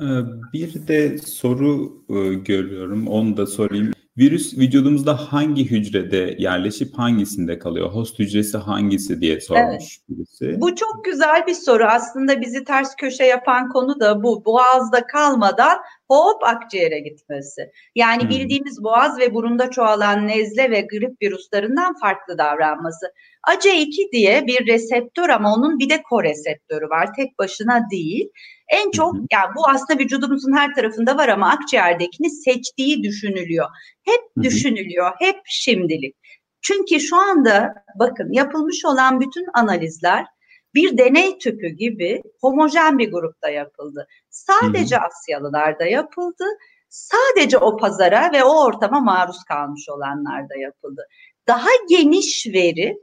[0.00, 0.06] Ee,
[0.52, 3.08] bir de soru e, görüyorum.
[3.08, 3.92] Onu da sorayım.
[4.20, 7.90] Virüs vücudumuzda hangi hücrede yerleşip hangisinde kalıyor?
[7.90, 9.98] Host hücresi hangisi diye sormuş evet.
[10.08, 10.60] birisi.
[10.60, 11.84] Bu çok güzel bir soru.
[11.84, 14.44] Aslında bizi ters köşe yapan konu da bu.
[14.44, 15.78] Boğazda kalmadan
[16.08, 17.70] hop akciğere gitmesi.
[17.94, 18.30] Yani hmm.
[18.30, 23.06] bildiğimiz boğaz ve burunda çoğalan nezle ve grip virüslerinden farklı davranması.
[23.48, 27.08] ACE2 diye bir reseptör ama onun bir de koreseptörü var.
[27.16, 28.28] Tek başına değil.
[28.70, 29.24] En çok hmm.
[29.32, 33.66] yani bu aslında vücudumuzun her tarafında var ama akciğerdekini seçtiği düşünülüyor.
[34.02, 35.12] Hep düşünülüyor.
[35.18, 36.16] Hep şimdilik.
[36.62, 40.26] Çünkü şu anda bakın yapılmış olan bütün analizler
[40.74, 44.06] bir deney tüpü gibi homojen bir grupta yapıldı.
[44.30, 46.44] Sadece Asyalılarda yapıldı.
[46.88, 51.02] Sadece o pazara ve o ortama maruz kalmış olanlarda yapıldı.
[51.46, 52.96] Daha geniş veri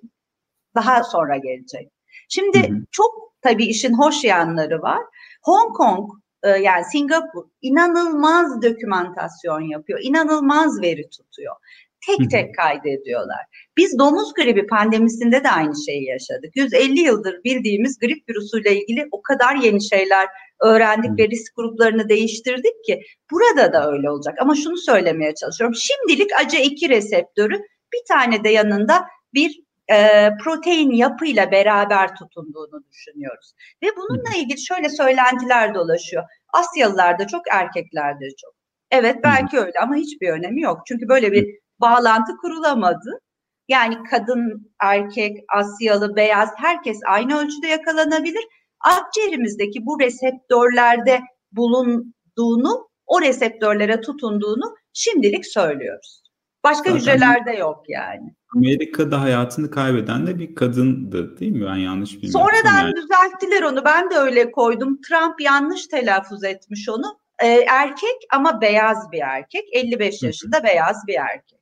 [0.76, 1.92] daha sonra gelecek.
[2.30, 2.78] Şimdi hı hı.
[2.92, 5.02] çok tabii işin hoş yanları var.
[5.48, 6.10] Hong Kong
[6.44, 10.00] e, yani Singapur inanılmaz dokümantasyon yapıyor.
[10.04, 11.56] inanılmaz veri tutuyor
[12.08, 13.46] tek tek kaydediyorlar.
[13.78, 16.56] Biz domuz gribi pandemisinde de aynı şeyi yaşadık.
[16.56, 20.28] 150 yıldır bildiğimiz grip virüsüyle ilgili o kadar yeni şeyler
[20.64, 24.36] öğrendik ve risk gruplarını değiştirdik ki burada da öyle olacak.
[24.42, 25.76] Ama şunu söylemeye çalışıyorum.
[25.76, 27.56] Şimdilik ACE2 reseptörü
[27.94, 33.54] bir tane de yanında bir e, protein yapıyla beraber tutunduğunu düşünüyoruz.
[33.84, 36.24] Ve bununla ilgili şöyle söylentiler dolaşıyor.
[36.54, 38.54] Asyalılarda çok, erkeklerde çok.
[38.92, 40.82] Evet belki öyle ama hiçbir önemi yok.
[40.88, 41.46] Çünkü böyle bir
[41.80, 43.20] bağlantı kurulamadı.
[43.68, 48.48] Yani kadın, erkek, Asyalı, beyaz herkes aynı ölçüde yakalanabilir.
[48.80, 51.22] Akciğerimizdeki bu reseptörlerde
[51.52, 56.27] bulunduğunu, o reseptörlere tutunduğunu şimdilik söylüyoruz.
[56.64, 58.34] Başka Zaten hücrelerde yok yani.
[58.56, 61.66] Amerika'da hayatını kaybeden de bir kadındı değil mi?
[61.66, 62.40] Ben yanlış bilmiyorum.
[62.40, 62.94] Sonradan yani.
[62.96, 63.86] düzelttiler onu.
[63.86, 65.02] Ben de öyle koydum.
[65.02, 67.20] Trump yanlış telaffuz etmiş onu.
[67.44, 69.64] Ee, erkek ama beyaz bir erkek.
[69.72, 71.60] 55 yaşında beyaz bir erkek.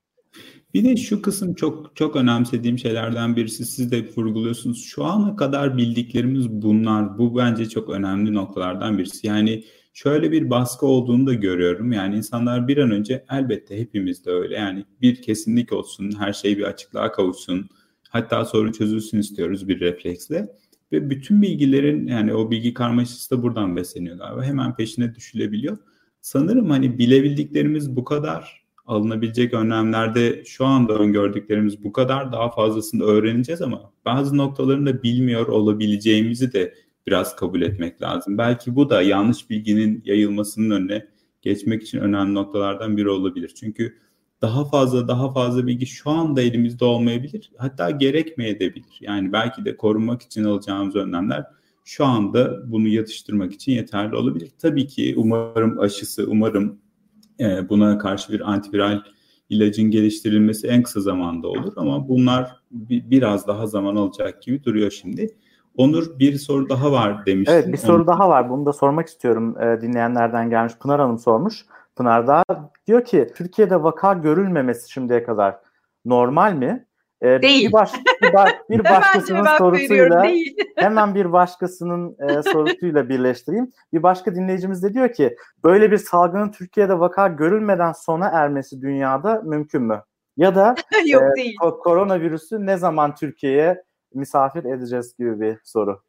[0.73, 4.85] Bir de şu kısım çok çok önemsediğim şeylerden birisi siz de vurguluyorsunuz.
[4.85, 7.17] Şu ana kadar bildiklerimiz bunlar.
[7.17, 9.27] Bu bence çok önemli noktalardan birisi.
[9.27, 9.63] Yani
[9.95, 11.91] şöyle bir baskı olduğunu da görüyorum.
[11.91, 14.55] Yani insanlar bir an önce elbette hepimiz de öyle.
[14.55, 17.69] Yani bir kesinlik olsun, her şey bir açıklığa kavuşsun.
[18.09, 20.47] Hatta sorun çözülsün istiyoruz bir refleksle.
[20.91, 24.43] Ve bütün bilgilerin yani o bilgi karmaşası da buradan besleniyor galiba.
[24.43, 25.77] Hemen peşine düşülebiliyor.
[26.21, 33.61] Sanırım hani bilebildiklerimiz bu kadar alınabilecek önlemlerde şu anda öngördüklerimiz bu kadar daha fazlasını öğreneceğiz
[33.61, 36.73] ama bazı noktalarını da bilmiyor olabileceğimizi de
[37.07, 38.37] biraz kabul etmek lazım.
[38.37, 41.07] Belki bu da yanlış bilginin yayılmasının önüne
[41.41, 43.51] geçmek için önemli noktalardan biri olabilir.
[43.59, 43.95] Çünkü
[44.41, 47.51] daha fazla daha fazla bilgi şu anda elimizde olmayabilir.
[47.57, 48.97] Hatta gerekmeyebilir.
[49.01, 51.45] Yani belki de korunmak için alacağımız önlemler
[51.85, 54.51] şu anda bunu yatıştırmak için yeterli olabilir.
[54.59, 56.79] Tabii ki umarım aşısı, umarım
[57.39, 59.01] e, buna karşı bir antiviral
[59.49, 64.91] ilacın geliştirilmesi en kısa zamanda olur ama bunlar bir, biraz daha zaman alacak gibi duruyor
[64.91, 65.35] şimdi.
[65.77, 67.53] Onur bir soru daha var demiştin.
[67.53, 68.07] Evet bir soru Onu...
[68.07, 68.49] daha var.
[68.49, 70.73] Bunu da sormak istiyorum e, dinleyenlerden gelmiş.
[70.79, 71.65] Pınar Hanım sormuş.
[71.95, 72.43] Pınar da
[72.87, 75.57] diyor ki Türkiye'de vaka görülmemesi şimdiye kadar
[76.05, 76.85] normal mi?
[77.21, 77.67] Ee, değil.
[77.67, 78.29] Bir, baş, bir,
[78.69, 80.25] bir başkasının sorusuyla
[80.75, 83.71] hemen bir başkasının e, sorusuyla birleştireyim.
[83.93, 89.41] Bir başka dinleyicimiz de diyor ki böyle bir salgının Türkiye'de vaka görülmeden sona ermesi dünyada
[89.45, 90.03] mümkün mü?
[90.37, 91.55] Ya da Yok, e, değil.
[91.57, 93.83] koronavirüsü ne zaman Türkiye'ye
[94.15, 96.01] misafir edeceğiz gibi bir soru.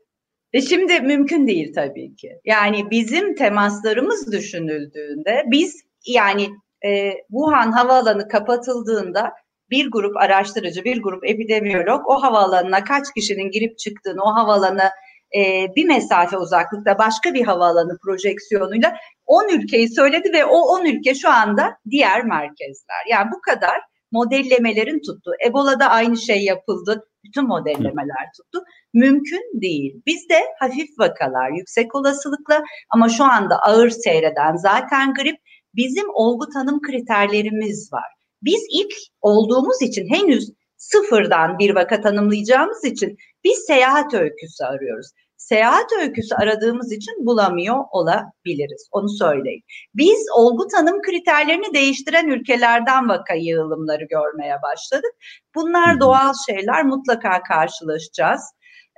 [0.52, 2.40] E şimdi mümkün değil tabii ki.
[2.44, 6.48] Yani bizim temaslarımız düşünüldüğünde biz yani
[6.86, 9.32] e, Wuhan havaalanı kapatıldığında
[9.70, 14.90] bir grup araştırıcı, bir grup epidemiyolog o havaalanına kaç kişinin girip çıktığını, o havaalanı
[15.36, 21.14] e, bir mesafe uzaklıkta başka bir havaalanı projeksiyonuyla 10 ülkeyi söyledi ve o 10 ülke
[21.14, 23.06] şu anda diğer merkezler.
[23.10, 23.80] Yani bu kadar
[24.12, 25.30] modellemelerin tuttu.
[25.46, 27.08] Ebola'da aynı şey yapıldı.
[27.26, 28.64] Bütün modellemeler tuttu.
[28.94, 30.02] Mümkün değil.
[30.06, 35.36] Bizde hafif vakalar, yüksek olasılıkla ama şu anda ağır seyreden zaten grip
[35.74, 38.16] bizim olgu tanım kriterlerimiz var.
[38.42, 45.10] Biz ilk olduğumuz için henüz sıfırdan bir vaka tanımlayacağımız için biz seyahat öyküsü arıyoruz.
[45.48, 48.88] Seyahat öyküsü aradığımız için bulamıyor olabiliriz.
[48.92, 49.62] Onu söyleyeyim.
[49.94, 55.10] Biz olgu tanım kriterlerini değiştiren ülkelerden vaka yığılımları görmeye başladık.
[55.54, 58.42] Bunlar doğal şeyler mutlaka karşılaşacağız.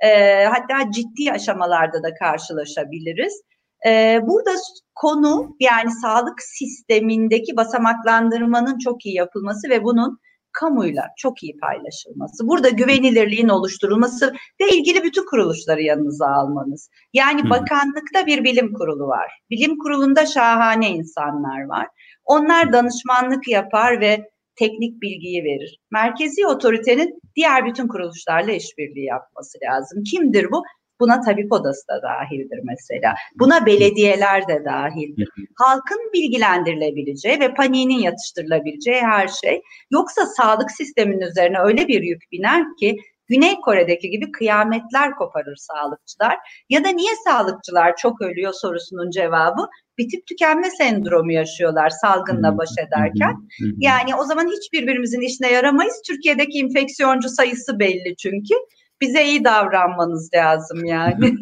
[0.03, 3.41] E, hatta ciddi aşamalarda da karşılaşabiliriz.
[3.85, 4.51] E, burada
[4.95, 10.19] konu yani sağlık sistemindeki basamaklandırmanın çok iyi yapılması ve bunun
[10.51, 12.47] kamuyla çok iyi paylaşılması.
[12.47, 16.89] Burada güvenilirliğin oluşturulması ve ilgili bütün kuruluşları yanınıza almanız.
[17.13, 17.49] Yani Hı.
[17.49, 19.31] bakanlıkta bir bilim kurulu var.
[19.49, 21.87] Bilim kurulunda şahane insanlar var.
[22.25, 25.79] Onlar danışmanlık yapar ve teknik bilgiyi verir.
[25.91, 30.03] Merkezi otoritenin diğer bütün kuruluşlarla işbirliği yapması lazım.
[30.03, 30.63] Kimdir bu?
[30.99, 33.15] Buna tabip odası da dahildir mesela.
[33.39, 35.29] Buna belediyeler de dahildir.
[35.55, 39.61] Halkın bilgilendirilebileceği ve paniğinin yatıştırılabileceği her şey.
[39.91, 42.97] Yoksa sağlık sisteminin üzerine öyle bir yük biner ki
[43.29, 46.37] Güney Kore'deki gibi kıyametler koparır sağlıkçılar.
[46.69, 53.35] Ya da niye sağlıkçılar çok ölüyor sorusunun cevabı bitip tükenme sendromu yaşıyorlar salgınla baş ederken.
[53.77, 56.01] Yani o zaman hiç birbirimizin işine yaramayız.
[56.07, 58.53] Türkiye'deki infeksiyoncu sayısı belli çünkü.
[59.01, 61.35] Bize iyi davranmanız lazım yani.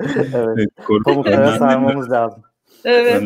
[0.34, 0.68] evet.
[1.04, 2.42] Pamuklara sarmamız lazım.
[2.84, 3.22] Evet.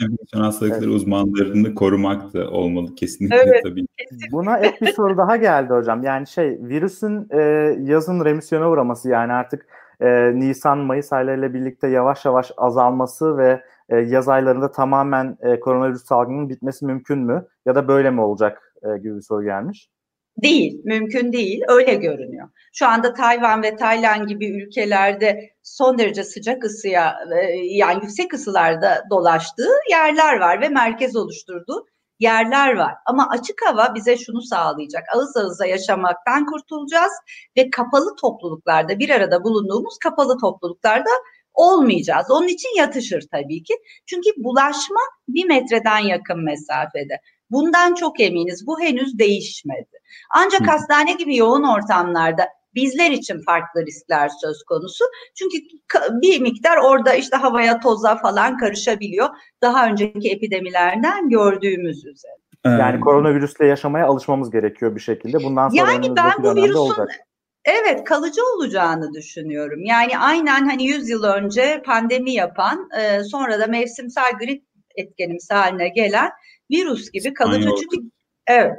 [0.00, 0.94] Enfeksiyon hastalıkları evet.
[0.94, 3.86] uzmanlarını korumak da olmalı kesinlikle evet, tabii.
[3.98, 4.32] Kesinlikle.
[4.32, 6.02] Buna ek bir soru daha geldi hocam.
[6.02, 7.40] Yani şey virüsün e,
[7.80, 9.66] yazın remisyona uğraması yani artık
[10.00, 16.04] e, Nisan Mayıs aylarıyla birlikte yavaş yavaş azalması ve e, yaz aylarında tamamen e, koronavirüs
[16.04, 17.46] salgının bitmesi mümkün mü?
[17.66, 19.88] Ya da böyle mi olacak e, gibi bir soru gelmiş.
[20.42, 21.62] Değil, mümkün değil.
[21.68, 22.48] Öyle görünüyor.
[22.72, 27.18] Şu anda Tayvan ve Tayland gibi ülkelerde son derece sıcak ısıya,
[27.64, 31.86] yani yüksek ısılarda dolaştığı yerler var ve merkez oluşturduğu
[32.18, 32.94] yerler var.
[33.06, 35.02] Ama açık hava bize şunu sağlayacak.
[35.14, 37.12] Ağız ağıza yaşamaktan kurtulacağız
[37.56, 41.10] ve kapalı topluluklarda bir arada bulunduğumuz kapalı topluluklarda
[41.54, 42.30] olmayacağız.
[42.30, 43.74] Onun için yatışır tabii ki.
[44.06, 47.20] Çünkü bulaşma bir metreden yakın mesafede.
[47.50, 48.66] Bundan çok eminiz.
[48.66, 49.98] Bu henüz değişmedi.
[50.30, 50.70] Ancak Hı.
[50.70, 55.04] hastane gibi yoğun ortamlarda bizler için farklı riskler söz konusu.
[55.38, 55.58] Çünkü
[56.10, 59.28] bir miktar orada işte havaya toza falan karışabiliyor.
[59.62, 62.32] Daha önceki epidemilerden gördüğümüz üzere.
[62.64, 65.44] Yani koronavirüsle yaşamaya alışmamız gerekiyor bir şekilde.
[65.44, 67.08] Bundan sonra yani ben bu virüsün olacak.
[67.64, 69.84] Evet kalıcı olacağını düşünüyorum.
[69.84, 74.64] Yani aynen hani 100 yıl önce pandemi yapan e, sonra da mevsimsel grip
[74.96, 76.30] etkenimsi haline gelen
[76.70, 78.10] virüs gibi kalıcı çünkü
[78.46, 78.72] evet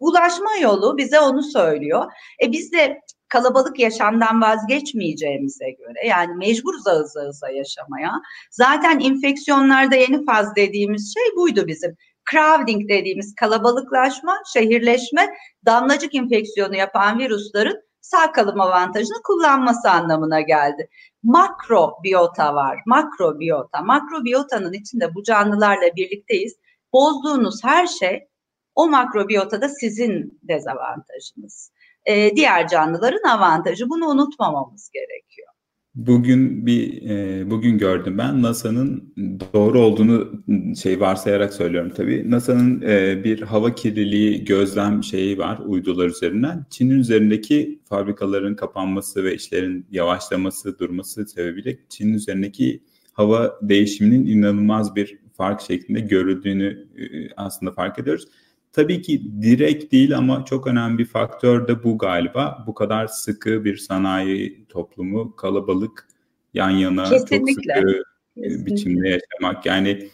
[0.00, 2.12] bulaşma yolu bize onu söylüyor.
[2.42, 8.12] E biz de kalabalık yaşamdan vazgeçmeyeceğimize göre yani mecburuz ağız ağıza yaşamaya.
[8.50, 11.96] Zaten infeksiyonlarda yeni faz dediğimiz şey buydu bizim.
[12.30, 15.34] Crowding dediğimiz kalabalıklaşma, şehirleşme,
[15.66, 20.88] damlacık infeksiyonu yapan virüslerin sağ kalım avantajını kullanması anlamına geldi.
[21.22, 22.80] Makrobiyota var.
[22.86, 23.82] Makrobiyota.
[23.82, 26.56] Makrobiyotanın içinde bu canlılarla birlikteyiz.
[26.92, 28.28] Bozduğunuz her şey
[28.74, 31.72] o makrobiyotada sizin dezavantajınız.
[32.06, 33.88] Ee, diğer canlıların avantajı.
[33.90, 35.51] Bunu unutmamamız gerekiyor.
[35.94, 39.14] Bugün bir e, bugün gördüm ben NASA'nın
[39.54, 40.44] doğru olduğunu
[40.76, 42.30] şey varsayarak söylüyorum tabii.
[42.30, 46.66] NASA'nın e, bir hava kirliliği gözlem şeyi var uydular üzerinden.
[46.70, 55.18] Çin'in üzerindeki fabrikaların kapanması ve işlerin yavaşlaması, durması sebebiyle Çin'in üzerindeki hava değişiminin inanılmaz bir
[55.32, 58.28] fark şeklinde görüldüğünü e, aslında fark ediyoruz.
[58.72, 62.64] Tabii ki direkt değil ama çok önemli bir faktör de bu galiba.
[62.66, 66.08] Bu kadar sıkı bir sanayi toplumu, kalabalık,
[66.54, 67.36] yan yana Kesinlikle.
[67.36, 68.02] çok sıkı
[68.36, 68.66] e, Kesinlikle.
[68.66, 69.66] biçimde yaşamak.
[69.66, 70.08] Yani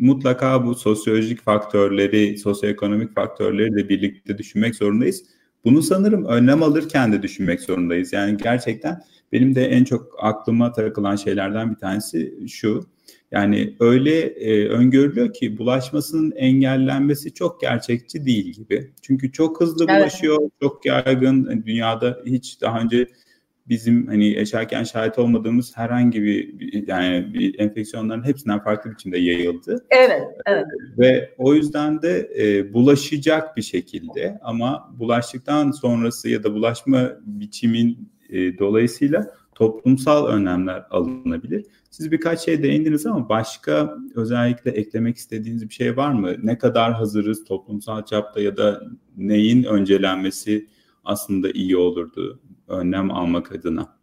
[0.00, 5.24] mutlaka bu sosyolojik faktörleri, sosyoekonomik faktörleri de birlikte düşünmek zorundayız.
[5.64, 8.12] Bunu sanırım önlem alırken de düşünmek zorundayız.
[8.12, 9.00] Yani gerçekten
[9.32, 12.86] benim de en çok aklıma takılan şeylerden bir tanesi şu.
[13.30, 18.90] Yani öyle e, öngörülüyor ki bulaşmasının engellenmesi çok gerçekçi değil gibi.
[19.02, 20.52] Çünkü çok hızlı bulaşıyor, evet.
[20.62, 21.44] çok yaygın.
[21.44, 23.06] Hani dünyada hiç daha önce
[23.68, 26.54] bizim hani yaşarken şahit olmadığımız herhangi bir
[26.88, 29.86] yani bir enfeksiyonların hepsinden farklı biçimde yayıldı.
[29.90, 30.64] Evet, evet.
[30.98, 38.10] Ve o yüzden de e, bulaşacak bir şekilde ama bulaştıktan sonrası ya da bulaşma biçimin
[38.30, 41.66] e, dolayısıyla toplumsal önlemler alınabilir.
[41.90, 46.34] Siz birkaç şey değindiniz ama başka özellikle eklemek istediğiniz bir şey var mı?
[46.42, 48.82] Ne kadar hazırız toplumsal çapta ya da
[49.16, 50.68] neyin öncelenmesi
[51.04, 53.98] aslında iyi olurdu önlem almak adına?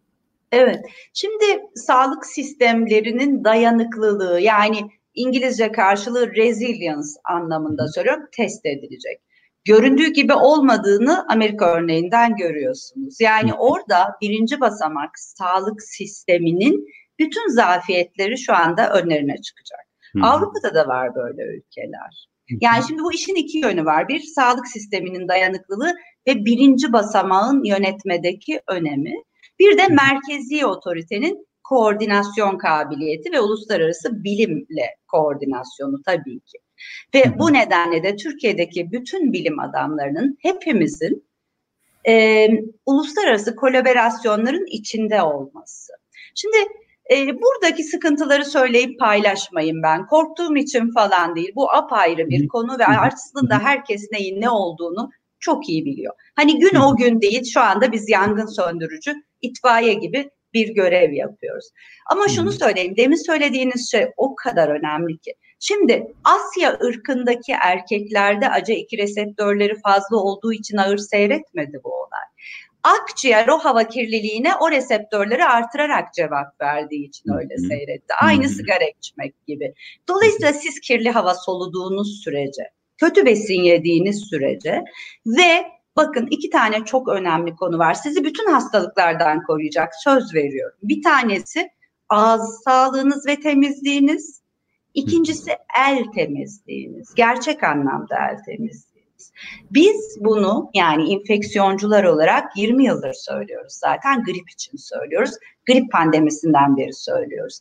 [0.52, 0.80] Evet,
[1.14, 1.44] şimdi
[1.74, 4.78] sağlık sistemlerinin dayanıklılığı yani
[5.14, 9.20] İngilizce karşılığı resilience anlamında söylüyorum test edilecek
[9.68, 13.20] göründüğü gibi olmadığını Amerika örneğinden görüyorsunuz.
[13.20, 16.86] Yani orada birinci basamak sağlık sisteminin
[17.18, 19.80] bütün zafiyetleri şu anda önlerine çıkacak.
[20.14, 20.20] Hı.
[20.22, 22.28] Avrupa'da da var böyle ülkeler.
[22.60, 24.08] Yani şimdi bu işin iki yönü var.
[24.08, 25.92] Bir sağlık sisteminin dayanıklılığı
[26.28, 29.14] ve birinci basamağın yönetmedeki önemi.
[29.58, 36.58] Bir de merkezi otoritenin koordinasyon kabiliyeti ve uluslararası bilimle koordinasyonu tabii ki.
[37.14, 41.28] Ve bu nedenle de Türkiye'deki bütün bilim adamlarının hepimizin
[42.08, 42.48] e,
[42.86, 45.92] uluslararası kolaborasyonların içinde olması.
[46.34, 46.56] Şimdi
[47.10, 50.06] e, buradaki sıkıntıları söyleyip paylaşmayın ben.
[50.06, 51.52] Korktuğum için falan değil.
[51.54, 56.14] Bu apayrı bir konu ve aslında herkes neyin ne olduğunu çok iyi biliyor.
[56.36, 61.70] Hani gün o gün değil şu anda biz yangın söndürücü itfaiye gibi bir görev yapıyoruz.
[62.10, 65.34] Ama şunu söyleyeyim, demin söylediğiniz şey o kadar önemli ki.
[65.60, 72.28] Şimdi Asya ırkındaki erkeklerde acı 2 reseptörleri fazla olduğu için ağır seyretmedi bu olay.
[72.82, 78.14] Akciğer o hava kirliliğine o reseptörleri artırarak cevap verdiği için öyle seyretti.
[78.22, 79.74] Aynı sigara içmek gibi.
[80.08, 82.62] Dolayısıyla siz kirli hava soluduğunuz sürece,
[82.98, 84.84] kötü besin yediğiniz sürece
[85.26, 87.94] ve bakın iki tane çok önemli konu var.
[87.94, 90.78] Sizi bütün hastalıklardan koruyacak söz veriyorum.
[90.82, 91.70] Bir tanesi
[92.08, 94.42] ağız sağlığınız ve temizliğiniz.
[94.94, 97.14] İkincisi el temizliğiniz.
[97.14, 99.32] Gerçek anlamda el temizliğiniz.
[99.70, 105.30] Biz bunu yani infeksiyoncular olarak 20 yıldır söylüyoruz zaten grip için söylüyoruz.
[105.66, 107.58] Grip pandemisinden beri söylüyoruz.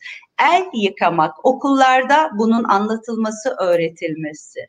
[0.51, 4.59] El yıkamak okullarda bunun anlatılması, öğretilmesi.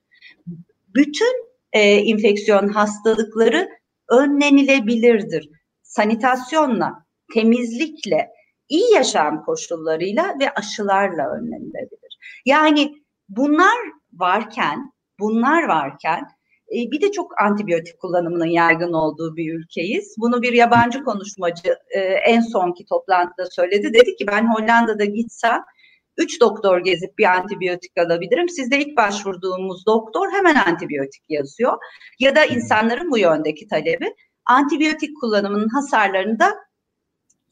[0.95, 3.69] Bütün e, infeksiyon hastalıkları
[4.09, 5.51] önlenilebilirdir.
[5.83, 7.05] Sanitasyonla,
[7.35, 8.29] temizlikle,
[8.69, 11.98] iyi yaşam koşullarıyla ve aşılarla önlenilebilir.
[12.47, 12.95] Yani
[13.29, 13.77] bunlar
[14.13, 16.29] varken, bunlar varken
[16.73, 20.15] e, bir de çok antibiyotik kullanımının yaygın olduğu bir ülkeyiz.
[20.19, 23.95] Bunu bir yabancı konuşmacı e, en sonki toplantıda söyledi.
[23.95, 25.65] Dedi ki ben Hollanda'da gitsem
[26.17, 28.49] üç doktor gezip bir antibiyotik alabilirim.
[28.49, 31.79] Sizde ilk başvurduğumuz doktor hemen antibiyotik yazıyor.
[32.21, 34.15] Ya da insanların bu yöndeki talebi
[34.45, 36.55] antibiyotik kullanımının hasarlarını da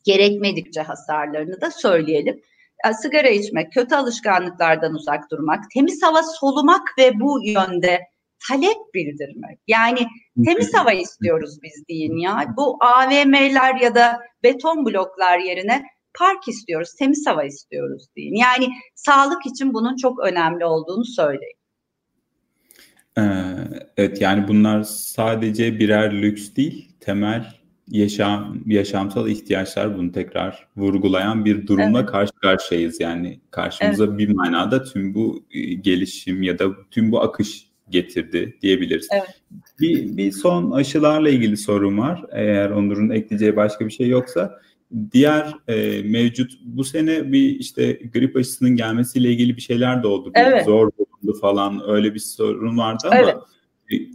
[0.04, 2.42] gerekmedikçe hasarlarını da söyleyelim.
[3.02, 8.00] Sigara içmek, kötü alışkanlıklardan uzak durmak, temiz hava solumak ve bu yönde
[8.48, 9.58] talep bildirmek.
[9.66, 10.06] Yani
[10.44, 12.54] temiz hava istiyoruz biz deyin ya.
[12.56, 15.82] Bu AVM'ler ya da beton bloklar yerine
[16.18, 18.34] park istiyoruz, temiz hava istiyoruz deyin.
[18.34, 21.56] Yani sağlık için bunun çok önemli olduğunu söyleyin.
[23.18, 23.22] Ee,
[23.96, 27.54] evet yani bunlar sadece birer lüks değil, temel
[27.88, 32.10] yaşam yaşamsal ihtiyaçlar bunu tekrar vurgulayan bir durumla evet.
[32.10, 33.00] karşı karşıyayız.
[33.00, 34.18] Yani karşımıza evet.
[34.18, 39.08] bir manada tüm bu e, gelişim ya da tüm bu akış getirdi diyebiliriz.
[39.12, 39.40] Evet.
[39.80, 42.24] Bir, bir son aşılarla ilgili sorum var.
[42.32, 44.60] Eğer Onur'un ekleyeceği başka bir şey yoksa.
[45.12, 50.30] Diğer e, mevcut bu sene bir işte grip aşısının gelmesiyle ilgili bir şeyler de oldu.
[50.34, 50.64] Evet.
[50.64, 53.36] zor bulundu falan öyle bir sorun vardı ama evet.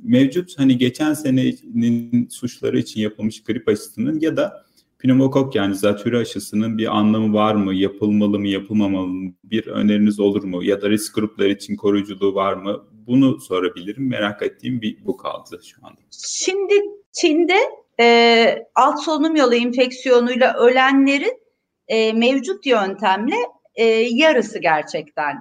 [0.03, 4.65] Mevcut hani geçen senenin suçları için yapılmış grip aşısının ya da
[4.99, 7.73] pneumokok yani zatürre aşısının bir anlamı var mı?
[7.73, 9.33] Yapılmalı mı, yapılmamalı mı?
[9.43, 10.63] Bir öneriniz olur mu?
[10.63, 12.83] Ya da risk grupları için koruyuculuğu var mı?
[13.07, 14.09] Bunu sorabilirim.
[14.09, 16.01] Merak ettiğim bir bu kaldı şu anda.
[16.11, 16.73] Şimdi
[17.11, 17.57] Çin'de
[17.99, 21.41] e, alt solunum yolu infeksiyonuyla ölenlerin
[21.87, 23.35] e, mevcut yöntemle
[23.75, 25.35] e, yarısı gerçekten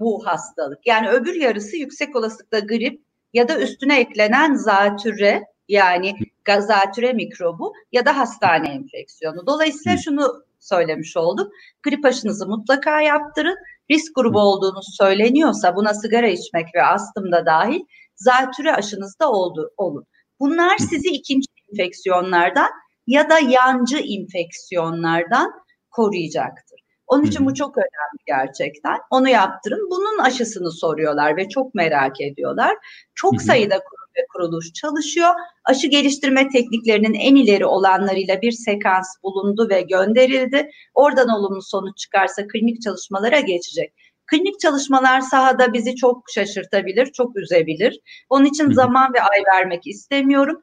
[0.00, 0.86] bu hastalık.
[0.86, 6.14] Yani öbür yarısı yüksek olasılıkla grip ya da üstüne eklenen zatürre yani
[6.60, 9.46] zatüre mikrobu ya da hastane enfeksiyonu.
[9.46, 11.52] Dolayısıyla şunu söylemiş olduk.
[11.82, 13.56] Grip aşınızı mutlaka yaptırın.
[13.90, 17.80] Risk grubu olduğunuz söyleniyorsa buna sigara içmek ve astım da dahil
[18.16, 20.06] zatüre aşınız da oldu, olun.
[20.40, 22.70] Bunlar sizi ikinci enfeksiyonlardan
[23.06, 25.52] ya da yancı infeksiyonlardan
[25.90, 26.65] koruyacaktır.
[27.06, 28.96] Onun için bu çok önemli gerçekten.
[29.10, 29.90] Onu yaptırın.
[29.90, 32.76] Bunun aşısını soruyorlar ve çok merak ediyorlar.
[33.14, 35.30] Çok sayıda kurum ve kuruluş çalışıyor.
[35.64, 40.70] Aşı geliştirme tekniklerinin en ileri olanlarıyla bir sekans bulundu ve gönderildi.
[40.94, 43.94] Oradan olumlu sonuç çıkarsa klinik çalışmalara geçecek.
[44.26, 48.00] Klinik çalışmalar sahada bizi çok şaşırtabilir, çok üzebilir.
[48.30, 50.62] Onun için zaman ve ay vermek istemiyorum.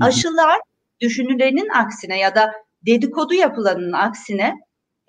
[0.00, 0.60] Aşılar
[1.00, 2.52] düşünülenin aksine ya da
[2.86, 4.54] dedikodu yapılanın aksine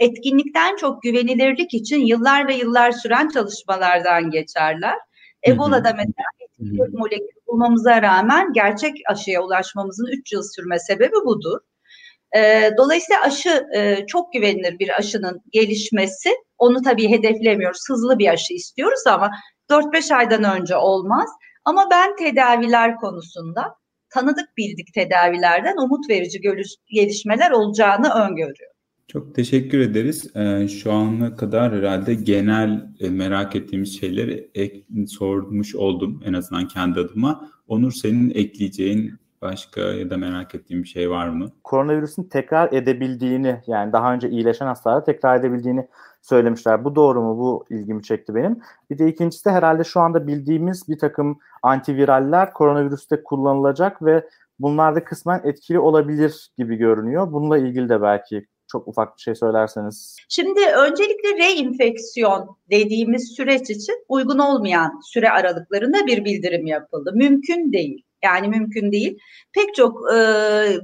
[0.02, 4.95] etkinlikten çok güvenilirlik için yıllar ve yıllar süren çalışmalardan geçerler.
[5.47, 11.60] Ebola'da mesela molekül bulmamıza rağmen gerçek aşıya ulaşmamızın 3 yıl sürme sebebi budur.
[12.78, 13.66] dolayısıyla aşı
[14.08, 16.30] çok güvenilir bir aşının gelişmesi.
[16.58, 17.82] Onu tabii hedeflemiyoruz.
[17.89, 19.32] Hızlı bir aşı istiyoruz ama
[19.70, 21.30] 4-5 aydan önce olmaz.
[21.66, 23.76] Ama ben tedaviler konusunda
[24.10, 26.41] tanıdık bildik tedavilerden umut verici
[26.88, 28.70] gelişmeler olacağını öngörüyorum.
[29.12, 30.36] Çok teşekkür ederiz.
[30.36, 36.68] Ee, şu ana kadar herhalde genel e, merak ettiğimiz şeyleri ek, sormuş oldum en azından
[36.68, 37.49] kendi adıma.
[37.68, 41.51] Onur senin ekleyeceğin başka ya da merak ettiğin bir şey var mı?
[41.64, 45.88] Koronavirüsün tekrar edebildiğini yani daha önce iyileşen hastalara tekrar edebildiğini
[46.22, 46.84] söylemişler.
[46.84, 47.38] Bu doğru mu?
[47.38, 48.59] Bu ilgimi çekti benim.
[48.89, 54.28] Bir de ikincisi de herhalde şu anda bildiğimiz bir takım antiviraller koronavirüste kullanılacak ve
[54.59, 57.32] bunlar da kısmen etkili olabilir gibi görünüyor.
[57.32, 60.15] Bununla ilgili de belki çok ufak bir şey söylerseniz.
[60.30, 67.11] Şimdi öncelikle reinfeksiyon dediğimiz süreç için uygun olmayan süre aralıklarında bir bildirim yapıldı.
[67.15, 68.05] Mümkün değil.
[68.24, 69.17] Yani mümkün değil.
[69.53, 70.17] Pek çok e,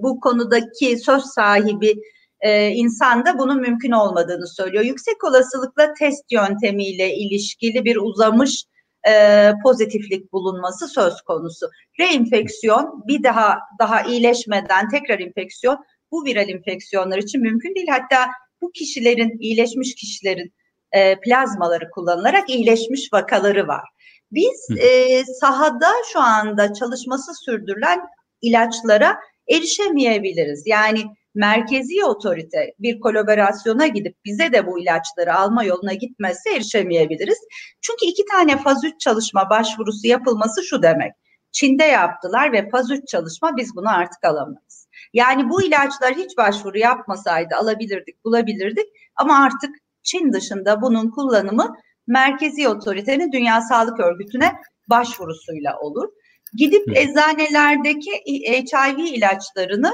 [0.03, 1.93] bu konudaki söz sahibi
[2.41, 4.83] e, insanda bunun mümkün olmadığını söylüyor.
[4.83, 8.65] Yüksek olasılıkla test yöntemiyle ilişkili bir uzamış
[9.09, 11.69] e, pozitiflik bulunması söz konusu.
[11.99, 15.77] Reinfeksiyon bir daha daha iyileşmeden tekrar infeksiyon
[16.11, 17.87] bu viral infeksiyonlar için mümkün değil.
[17.87, 18.29] Hatta
[18.61, 20.53] bu kişilerin iyileşmiş kişilerin
[20.91, 23.89] e, plazmaları kullanılarak iyileşmiş vakaları var.
[24.31, 27.99] Biz e, sahada şu anda çalışması sürdürülen
[28.41, 29.17] ilaçlara
[29.49, 30.63] erişemeyebiliriz.
[30.65, 31.03] Yani
[31.35, 37.37] merkezi otorite bir kolaborasyona gidip bize de bu ilaçları alma yoluna gitmezse erişemeyebiliriz.
[37.81, 41.11] Çünkü iki tane faz 3 çalışma başvurusu yapılması şu demek.
[41.51, 44.86] Çin'de yaptılar ve faz 3 çalışma biz bunu artık alamayız.
[45.13, 48.85] Yani bu ilaçlar hiç başvuru yapmasaydı alabilirdik, bulabilirdik
[49.15, 51.75] ama artık Çin dışında bunun kullanımı
[52.07, 54.51] merkezi otoritenin Dünya Sağlık Örgütü'ne
[54.89, 56.09] başvurusuyla olur.
[56.53, 58.11] Gidip eczanelerdeki
[58.73, 59.93] HIV ilaçlarını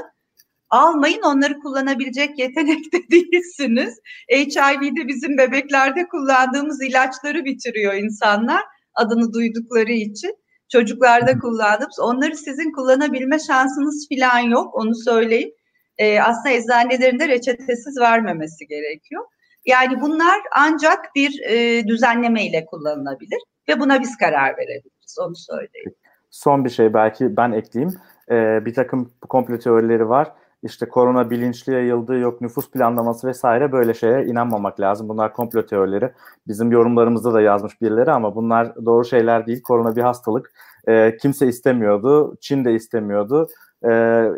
[0.70, 3.98] almayın onları kullanabilecek yetenekte değilsiniz.
[4.32, 8.62] HIV'de bizim bebeklerde kullandığımız ilaçları bitiriyor insanlar
[8.94, 10.43] adını duydukları için.
[10.68, 15.50] Çocuklarda kullandığımız onları sizin kullanabilme şansınız falan yok onu söyleyeyim.
[15.98, 19.24] Ee, aslında eczanelerinde reçetesiz vermemesi gerekiyor.
[19.66, 23.38] Yani bunlar ancak bir e, düzenleme ile kullanılabilir
[23.68, 25.94] ve buna biz karar verebiliriz onu söyleyeyim.
[26.30, 27.94] Son bir şey belki ben ekleyeyim.
[28.30, 30.32] Ee, bir takım komplo teorileri var
[30.64, 35.08] işte korona bilinçli yayıldı, yok nüfus planlaması vesaire böyle şeye inanmamak lazım.
[35.08, 36.12] Bunlar komplo teorileri.
[36.46, 39.62] Bizim yorumlarımızda da yazmış birileri ama bunlar doğru şeyler değil.
[39.62, 40.52] Korona bir hastalık.
[40.88, 42.36] E, kimse istemiyordu.
[42.40, 43.48] Çin de istemiyordu.
[43.82, 43.90] E,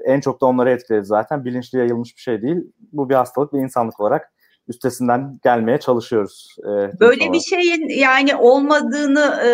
[0.04, 1.44] en çok da onları etkiledi zaten.
[1.44, 2.72] Bilinçli yayılmış bir şey değil.
[2.92, 4.32] Bu bir hastalık ve insanlık olarak
[4.68, 6.56] üstesinden gelmeye çalışıyoruz.
[6.60, 9.50] E, Böyle bir şeyin yani olmadığını e,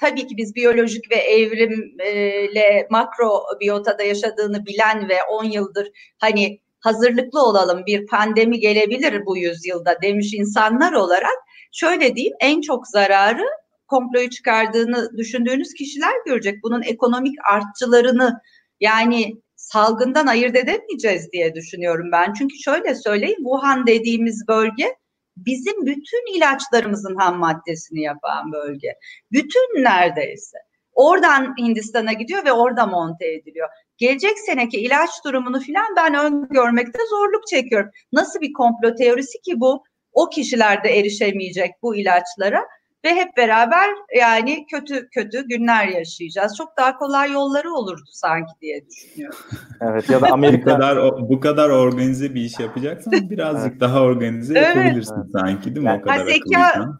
[0.00, 7.42] tabii ki biz biyolojik ve evrimle makro biyotada yaşadığını bilen ve 10 yıldır hani hazırlıklı
[7.42, 11.36] olalım bir pandemi gelebilir bu yüzyılda demiş insanlar olarak
[11.72, 13.44] şöyle diyeyim en çok zararı
[13.88, 16.62] komployu çıkardığını düşündüğünüz kişiler görecek.
[16.62, 18.40] Bunun ekonomik artçılarını
[18.80, 19.42] yani
[19.74, 22.32] salgından ayırt edemeyeceğiz diye düşünüyorum ben.
[22.32, 24.96] Çünkü şöyle söyleyeyim Wuhan dediğimiz bölge
[25.36, 28.94] bizim bütün ilaçlarımızın ham maddesini yapan bölge.
[29.32, 30.58] Bütün neredeyse.
[30.92, 33.68] Oradan Hindistan'a gidiyor ve orada monte ediliyor.
[33.98, 37.90] Gelecek seneki ilaç durumunu filan ben öngörmekte zorluk çekiyorum.
[38.12, 39.84] Nasıl bir komplo teorisi ki bu?
[40.12, 42.64] O kişiler de erişemeyecek bu ilaçlara
[43.04, 43.88] ve hep beraber
[44.18, 46.56] yani kötü kötü günler yaşayacağız.
[46.56, 49.38] Çok daha kolay yolları olurdu sanki diye düşünüyorum.
[49.80, 50.98] evet ya da Amerika bu kadar
[51.28, 53.80] bu kadar organize bir iş yapacaksan birazcık evet.
[53.80, 54.76] daha organize evet.
[54.76, 55.30] yapabilirsin evet.
[55.32, 55.92] sanki değil mi?
[55.92, 56.98] O kadar zeka,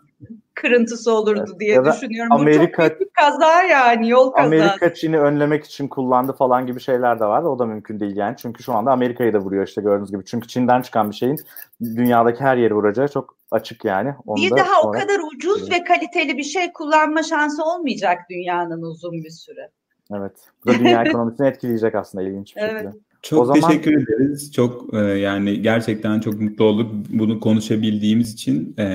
[0.55, 2.33] kırıntısı olurdu diye düşünüyorum.
[2.33, 4.47] Amerika, Bu çok büyük kaza yani yol kazası.
[4.47, 7.43] Amerika Çin'i önlemek için kullandı falan gibi şeyler de var.
[7.43, 8.37] O da mümkün değil yani.
[8.39, 10.25] Çünkü şu anda Amerika'yı da vuruyor işte gördüğünüz gibi.
[10.25, 11.39] Çünkü Çin'den çıkan bir şeyin
[11.81, 14.15] dünyadaki her yeri vuracağı çok açık yani.
[14.27, 14.89] Onu bir daha sonra...
[14.89, 19.71] o kadar ucuz ve kaliteli bir şey kullanma şansı olmayacak dünyanın uzun bir süre.
[20.13, 20.33] Evet.
[20.65, 22.83] Bu da dünya ekonomisini etkileyecek aslında ilginç bir evet.
[22.83, 23.05] şekilde.
[23.25, 23.61] Çok o zaman...
[23.61, 24.53] teşekkür ederiz.
[24.53, 28.87] Çok e, yani gerçekten çok mutlu olduk bunu konuşabildiğimiz için e,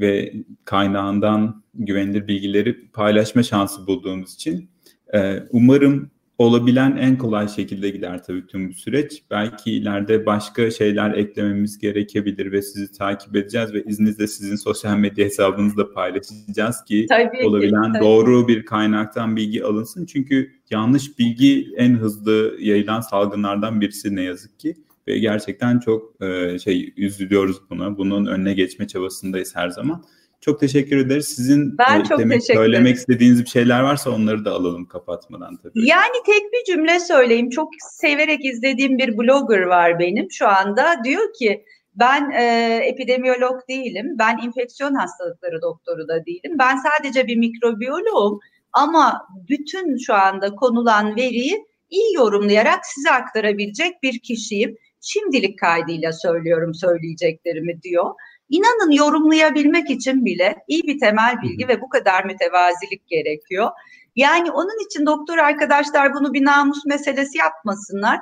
[0.00, 0.32] ve
[0.64, 4.70] kaynağından güvenilir bilgileri paylaşma şansı bulduğumuz için.
[5.14, 6.10] E, umarım
[6.40, 9.22] olabilen en kolay şekilde gider tabii tüm bu süreç.
[9.30, 15.24] Belki ileride başka şeyler eklememiz gerekebilir ve sizi takip edeceğiz ve izninizle sizin sosyal medya
[15.24, 20.06] hesabınızda paylaşacağız ki tabii olabilen ki, doğru bir kaynaktan bilgi alınsın.
[20.06, 24.74] Çünkü yanlış bilgi en hızlı yayılan salgınlardan birisi ne yazık ki
[25.08, 27.98] ve gerçekten çok e, şey üzülüyoruz buna.
[27.98, 30.04] Bunun önüne geçme çabasındayız her zaman.
[30.40, 31.28] Çok teşekkür ederiz.
[31.36, 32.96] Sizin ben çok demek, teşekkür söylemek ederim.
[32.96, 35.86] istediğiniz bir şeyler varsa onları da alalım kapatmadan tabii.
[35.86, 37.50] Yani tek bir cümle söyleyeyim.
[37.50, 41.04] Çok severek izlediğim bir blogger var benim şu anda.
[41.04, 41.64] Diyor ki
[41.94, 44.06] ben e, epidemiyolog değilim.
[44.18, 46.56] Ben infeksiyon hastalıkları doktoru da değilim.
[46.58, 48.40] Ben sadece bir mikrobiyoloğum
[48.72, 54.76] ama bütün şu anda konulan veriyi iyi yorumlayarak size aktarabilecek bir kişiyim.
[55.00, 58.10] Şimdilik kaydıyla söylüyorum söyleyeceklerimi diyor.
[58.50, 63.70] İnanın yorumlayabilmek için bile iyi bir temel bilgi ve bu kadar mütevazilik gerekiyor.
[64.16, 68.18] Yani onun için doktor arkadaşlar bunu bir namus meselesi yapmasınlar.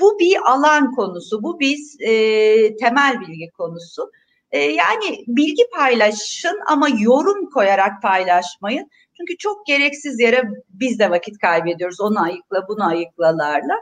[0.00, 4.10] Bu bir alan konusu, bu bir e, temel bilgi konusu.
[4.50, 8.90] E, yani bilgi paylaşın ama yorum koyarak paylaşmayın.
[9.16, 12.00] Çünkü çok gereksiz yere biz de vakit kaybediyoruz.
[12.00, 13.74] Onu ayıkla, bunu ayıklalarla.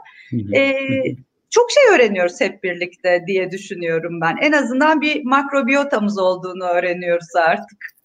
[0.55, 0.73] e,
[1.49, 4.37] çok şey öğreniyoruz hep birlikte diye düşünüyorum ben.
[4.41, 7.97] En azından bir makrobiyotamız olduğunu öğreniyoruz artık.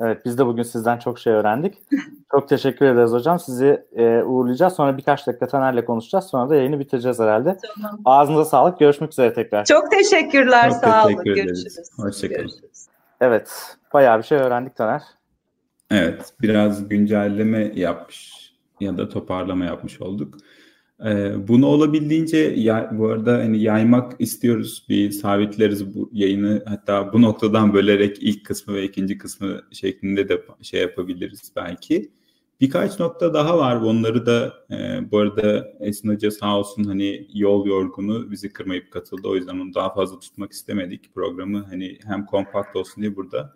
[0.00, 1.74] Evet biz de bugün sizden çok şey öğrendik.
[2.30, 3.38] çok teşekkür ederiz hocam.
[3.38, 4.72] Sizi e, uğurlayacağız.
[4.72, 6.24] Sonra birkaç dakika Taner'le konuşacağız.
[6.24, 7.56] Sonra da yayını bitireceğiz herhalde.
[7.74, 8.00] Tamam.
[8.04, 8.78] Ağzınıza sağlık.
[8.78, 9.64] Görüşmek üzere tekrar.
[9.64, 10.70] Çok teşekkürler.
[10.70, 11.38] Çok sağ teşekkür olun.
[11.38, 11.64] Ederiz.
[11.64, 11.88] Görüşürüz.
[11.96, 12.50] Hoşçakalın.
[13.20, 13.76] Evet.
[13.92, 15.02] Bayağı bir şey öğrendik Taner.
[15.90, 16.32] Evet.
[16.42, 18.36] Biraz güncelleme yapmış
[18.80, 20.34] ya da toparlama yapmış olduk.
[21.04, 24.86] Ee, bunu olabildiğince ya, bu arada hani yaymak istiyoruz.
[24.88, 26.62] Bir sabitleriz bu yayını.
[26.66, 32.10] Hatta bu noktadan bölerek ilk kısmı ve ikinci kısmı şeklinde de şey yapabiliriz belki.
[32.60, 33.76] Birkaç nokta daha var.
[33.76, 39.28] Onları da e, bu arada Esin Hoca sağ olsun hani yol yorgunu bizi kırmayıp katıldı.
[39.28, 41.14] O yüzden onu daha fazla tutmak istemedik.
[41.14, 43.54] Programı hani hem kompakt olsun diye burada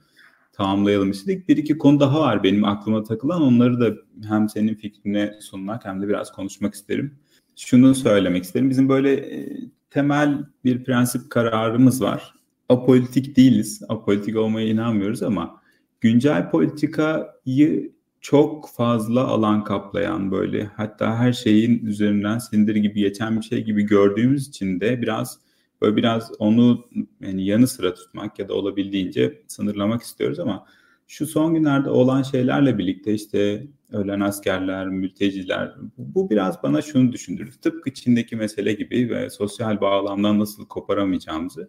[0.53, 1.49] tamamlayalım istedik.
[1.49, 3.43] Bir iki konu daha var benim aklıma takılan.
[3.43, 3.97] Onları da
[4.29, 7.19] hem senin fikrine sunmak hem de biraz konuşmak isterim
[7.57, 8.71] şunu söylemek isterim.
[8.71, 9.49] Bizim böyle e,
[9.91, 12.35] temel bir prensip kararımız var.
[12.69, 13.83] Apolitik değiliz.
[13.89, 15.61] Apolitik olmaya inanmıyoruz ama
[16.01, 23.45] güncel politikayı çok fazla alan kaplayan böyle hatta her şeyin üzerinden sindir gibi geçen bir
[23.45, 25.39] şey gibi gördüğümüz için de biraz
[25.83, 26.89] böyle biraz onu
[27.21, 30.67] yani yanı sıra tutmak ya da olabildiğince sınırlamak istiyoruz ama
[31.11, 37.53] şu son günlerde olan şeylerle birlikte işte ölen askerler, mülteciler bu biraz bana şunu düşündürür.
[37.53, 41.69] Tıpkı Çin'deki mesele gibi ve sosyal bağlamdan nasıl koparamayacağımızı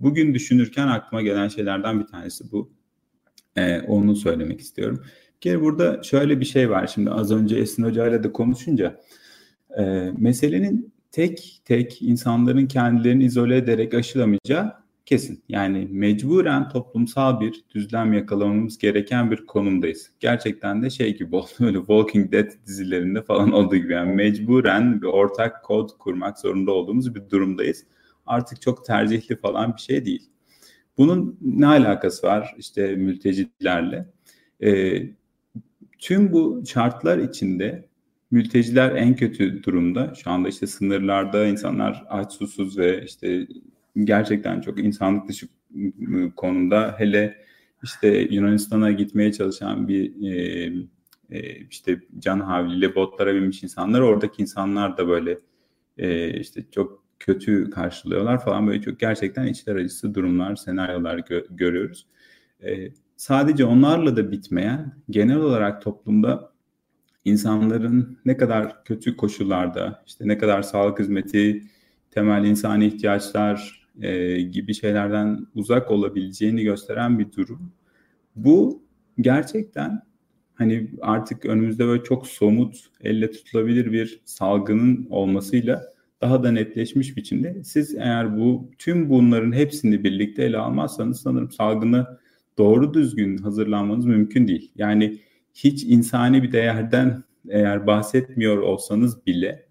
[0.00, 2.72] bugün düşünürken aklıma gelen şeylerden bir tanesi bu.
[3.56, 5.02] Ee, onu söylemek istiyorum.
[5.34, 6.86] Bir kere burada şöyle bir şey var.
[6.86, 9.00] Şimdi az önce Esin Hoca ile de konuşunca
[9.78, 15.42] e, meselenin tek tek insanların kendilerini izole ederek aşılamayacağı kesin.
[15.48, 20.10] Yani mecburen toplumsal bir düzlem yakalamamız gereken bir konumdayız.
[20.20, 25.06] Gerçekten de şey gibi oldu öyle Walking Dead dizilerinde falan olduğu gibi yani mecburen bir
[25.06, 27.84] ortak kod kurmak zorunda olduğumuz bir durumdayız.
[28.26, 30.30] Artık çok tercihli falan bir şey değil.
[30.98, 34.06] Bunun ne alakası var işte mültecilerle?
[34.62, 35.02] Ee,
[35.98, 37.88] tüm bu şartlar içinde
[38.30, 40.14] mülteciler en kötü durumda.
[40.14, 43.46] Şu anda işte sınırlarda insanlar aç susuz ve işte
[44.04, 47.36] gerçekten çok insanlık dışı ıı, konumda hele
[47.82, 50.72] işte Yunanistan'a gitmeye çalışan bir e,
[51.30, 55.38] e, işte can havliyle botlara binmiş insanlar oradaki insanlar da böyle
[55.98, 62.06] e, işte çok kötü karşılıyorlar falan böyle çok gerçekten içler acısı durumlar, senaryolar gö- görüyoruz.
[62.64, 66.52] E, sadece onlarla da bitmeyen genel olarak toplumda
[67.24, 71.62] insanların ne kadar kötü koşullarda işte ne kadar sağlık hizmeti,
[72.10, 77.72] temel insani ihtiyaçlar, e, gibi şeylerden uzak olabileceğini gösteren bir durum.
[78.36, 78.82] Bu
[79.20, 80.02] gerçekten
[80.54, 85.82] hani artık önümüzde böyle çok somut, elle tutulabilir bir salgının olmasıyla
[86.20, 87.64] daha da netleşmiş biçimde.
[87.64, 92.06] Siz eğer bu tüm bunların hepsini birlikte ele almazsanız sanırım salgını
[92.58, 94.72] doğru düzgün hazırlanmanız mümkün değil.
[94.76, 95.18] Yani
[95.54, 99.66] hiç insani bir değerden eğer bahsetmiyor olsanız bile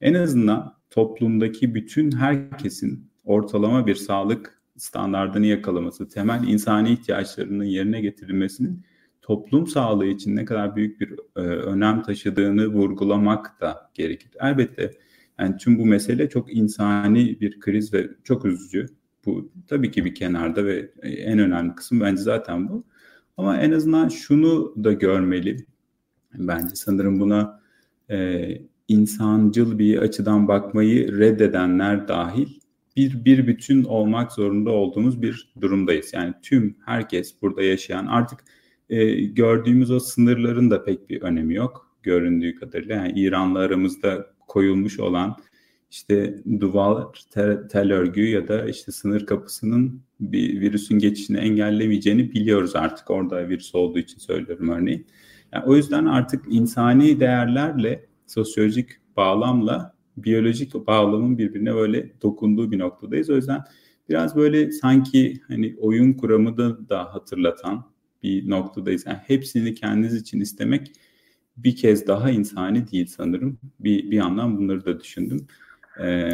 [0.00, 8.82] en azından toplumdaki bütün herkesin ortalama bir sağlık standartını yakalaması, temel insani ihtiyaçlarının yerine getirilmesinin
[9.22, 14.30] toplum sağlığı için ne kadar büyük bir e, önem taşıdığını vurgulamak da gerekir.
[14.40, 14.90] Elbette
[15.38, 18.86] yani tüm bu mesele çok insani bir kriz ve çok üzücü.
[19.26, 22.84] Bu tabii ki bir kenarda ve en önemli kısım bence zaten bu.
[23.36, 25.66] Ama en azından şunu da görmeli.
[26.34, 27.60] Bence sanırım buna
[28.10, 28.48] e,
[28.88, 32.59] insancıl bir açıdan bakmayı reddedenler dahil
[33.00, 36.10] bir bir bütün olmak zorunda olduğumuz bir durumdayız.
[36.12, 38.44] Yani tüm herkes burada yaşayan artık
[38.90, 42.94] e, gördüğümüz o sınırların da pek bir önemi yok göründüğü kadarıyla.
[42.94, 45.36] Yani İran'la aramızda koyulmuş olan
[45.90, 52.76] işte duvar, tel, tel örgü ya da işte sınır kapısının bir virüsün geçişini engellemeyeceğini biliyoruz
[52.76, 55.06] artık orada virüs olduğu için söylüyorum örneğin.
[55.52, 59.94] Yani o yüzden artık insani değerlerle sosyolojik bağlamla
[60.24, 63.30] biyolojik bağlamın birbirine böyle dokunduğu bir noktadayız.
[63.30, 63.60] O yüzden
[64.08, 67.84] biraz böyle sanki hani oyun kuramı da, da hatırlatan
[68.22, 69.06] bir noktadayız.
[69.06, 70.92] Yani hepsini kendiniz için istemek
[71.56, 73.58] bir kez daha insani değil sanırım.
[73.80, 75.46] Bir, bir yandan bunları da düşündüm.
[76.00, 76.30] Ee,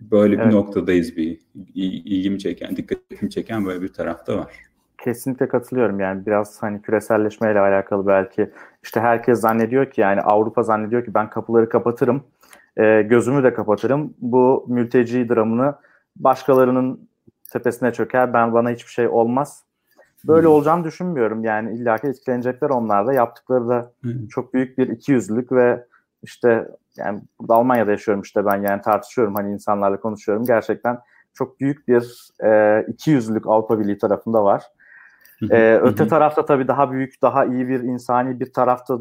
[0.00, 0.52] böyle bir evet.
[0.52, 1.40] noktadayız bir
[1.74, 4.52] ilgimi çeken, dikkatimi çeken böyle bir tarafta var.
[5.04, 8.50] Kesinlikle katılıyorum yani biraz hani küreselleşmeyle alakalı belki
[8.82, 12.24] işte herkes zannediyor ki yani Avrupa zannediyor ki ben kapıları kapatırım
[12.76, 14.14] e, gözümü de kapatırım.
[14.18, 15.74] Bu mülteci dramını
[16.16, 17.08] başkalarının
[17.52, 18.32] tepesine çöker.
[18.32, 19.62] Ben bana hiçbir şey olmaz.
[20.24, 20.54] Böyle hmm.
[20.54, 21.44] olacağını düşünmüyorum.
[21.44, 23.12] Yani illaki etkilenecekler onlar da.
[23.12, 24.26] Yaptıkları da hmm.
[24.28, 25.84] çok büyük bir ikiyüzlülük ve
[26.22, 30.44] işte yani burada Almanya'da yaşıyorum işte ben yani tartışıyorum hani insanlarla konuşuyorum.
[30.44, 30.98] Gerçekten
[31.34, 34.62] çok büyük bir e, ikiyüzlülük Avrupa Birliği tarafında var.
[35.50, 38.98] Ee, öte tarafta tabii daha büyük, daha iyi bir insani bir tarafta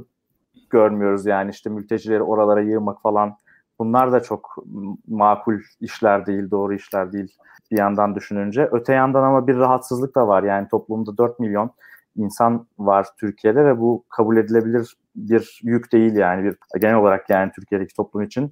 [0.69, 3.37] görmüyoruz yani işte mültecileri oralara yığmak falan.
[3.79, 4.55] Bunlar da çok
[5.07, 7.37] makul işler değil, doğru işler değil
[7.71, 8.69] bir yandan düşününce.
[8.71, 10.43] Öte yandan ama bir rahatsızlık da var.
[10.43, 11.71] Yani toplumda 4 milyon
[12.15, 17.51] insan var Türkiye'de ve bu kabul edilebilir bir yük değil yani bir genel olarak yani
[17.55, 18.51] Türkiye'deki toplum için.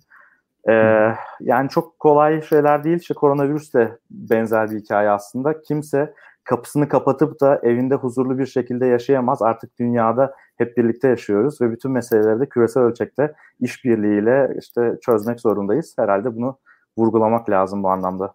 [0.70, 2.98] Ee, yani çok kolay şeyler değil.
[2.98, 5.62] İşte koronavirüs de benzer bir hikaye aslında.
[5.62, 6.14] Kimse
[6.44, 9.42] kapısını kapatıp da evinde huzurlu bir şekilde yaşayamaz.
[9.42, 15.96] Artık dünyada hep birlikte yaşıyoruz ve bütün meseleleri de küresel ölçekte işbirliğiyle işte çözmek zorundayız.
[15.98, 16.58] Herhalde bunu
[16.98, 18.34] vurgulamak lazım bu anlamda.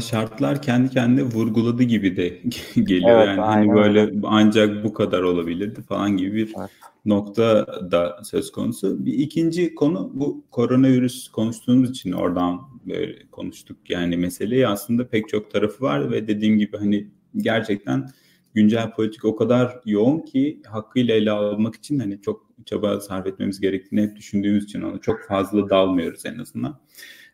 [0.00, 2.28] Şartlar kendi kendine vurguladı gibi de
[2.82, 3.18] geliyor.
[3.18, 4.20] Evet, yani hani böyle öyle.
[4.24, 6.70] ancak bu kadar olabilirdi falan gibi bir evet.
[7.04, 9.06] nokta da söz konusu.
[9.06, 13.90] Bir ikinci konu bu koronavirüs konuştuğumuz için oradan böyle konuştuk.
[13.90, 18.08] Yani meseleyi aslında pek çok tarafı var ve dediğim gibi hani gerçekten
[18.54, 23.60] güncel politik o kadar yoğun ki hakkıyla ele almak için hani çok çaba sarf etmemiz
[23.60, 26.80] gerektiğini hep düşündüğümüz için ona çok fazla dalmıyoruz en azından.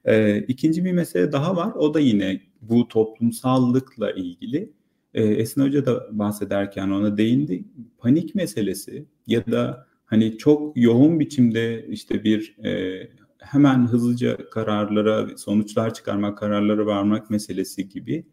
[0.04, 1.72] E, ikinci bir mesele daha var.
[1.74, 4.72] O da yine bu toplumsallıkla ilgili.
[5.14, 7.64] E, Esin Hoca da bahsederken ona değindi.
[7.98, 13.02] Panik meselesi ya da hani çok yoğun biçimde işte bir e,
[13.38, 18.26] hemen hızlıca kararlara, sonuçlar çıkarmak, kararlara varmak meselesi gibi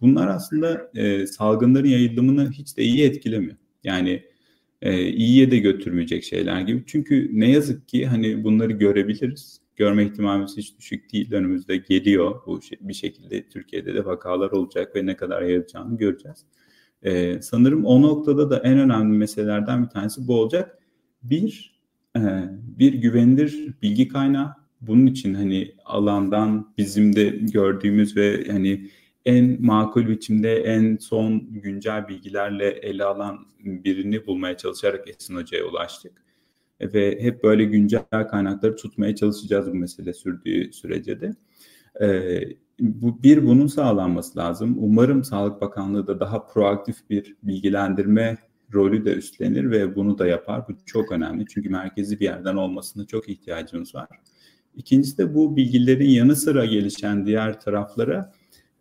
[0.00, 3.56] bunlar aslında e, salgınların yayılımını hiç de iyi etkilemiyor.
[3.84, 4.22] Yani
[4.82, 6.82] e, iyiye de götürmeyecek şeyler gibi.
[6.86, 11.32] Çünkü ne yazık ki hani bunları görebiliriz görme ihtimalimiz hiç düşük değil.
[11.32, 16.44] Önümüzde geliyor bu şey, bir şekilde Türkiye'de de vakalar olacak ve ne kadar yayılacağını göreceğiz.
[17.02, 20.78] Ee, sanırım o noktada da en önemli meselelerden bir tanesi bu olacak.
[21.22, 21.80] Bir,
[22.16, 22.20] e,
[22.78, 24.54] bir güvenilir bilgi kaynağı.
[24.80, 28.90] Bunun için hani alandan bizim de gördüğümüz ve hani
[29.24, 36.12] en makul biçimde en son güncel bilgilerle ele alan birini bulmaya çalışarak Esin Hoca'ya ulaştık
[36.80, 41.34] ve hep böyle güncel kaynakları tutmaya çalışacağız bu mesele sürdüğü sürece de.
[42.00, 42.42] Ee,
[42.80, 44.76] bu bir bunun sağlanması lazım.
[44.78, 48.36] Umarım Sağlık Bakanlığı da daha proaktif bir bilgilendirme
[48.74, 50.68] rolü de üstlenir ve bunu da yapar.
[50.68, 54.08] Bu çok önemli çünkü merkezi bir yerden olmasına çok ihtiyacımız var.
[54.74, 58.32] İkincisi de bu bilgilerin yanı sıra gelişen diğer taraflara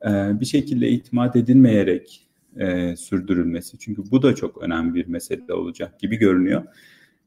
[0.06, 2.28] e, bir şekilde itimat edilmeyerek
[2.58, 3.78] e, sürdürülmesi.
[3.80, 6.64] Çünkü bu da çok önemli bir mesele olacak gibi görünüyor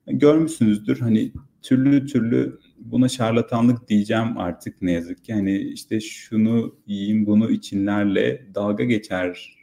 [0.07, 5.33] görmüşsünüzdür hani türlü türlü buna şarlatanlık diyeceğim artık ne yazık ki.
[5.33, 9.57] Hani işte şunu yiyin bunu içinlerle dalga geçer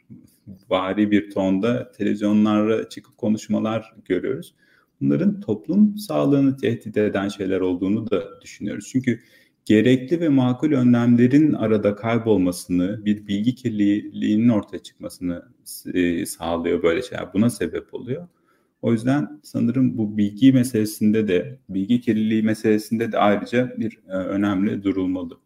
[0.70, 4.54] vari bir tonda televizyonlara çıkıp konuşmalar görüyoruz.
[5.00, 8.88] Bunların toplum sağlığını tehdit eden şeyler olduğunu da düşünüyoruz.
[8.92, 9.20] Çünkü
[9.64, 15.42] gerekli ve makul önlemlerin arada kaybolmasını, bir bilgi kirliliğinin ortaya çıkmasını
[15.94, 17.32] e, sağlıyor böyle şeyler.
[17.34, 18.28] Buna sebep oluyor.
[18.82, 24.84] O yüzden sanırım bu bilgi meselesinde de, bilgi kirliliği meselesinde de ayrıca bir e, önemli
[24.84, 25.38] durulmalı.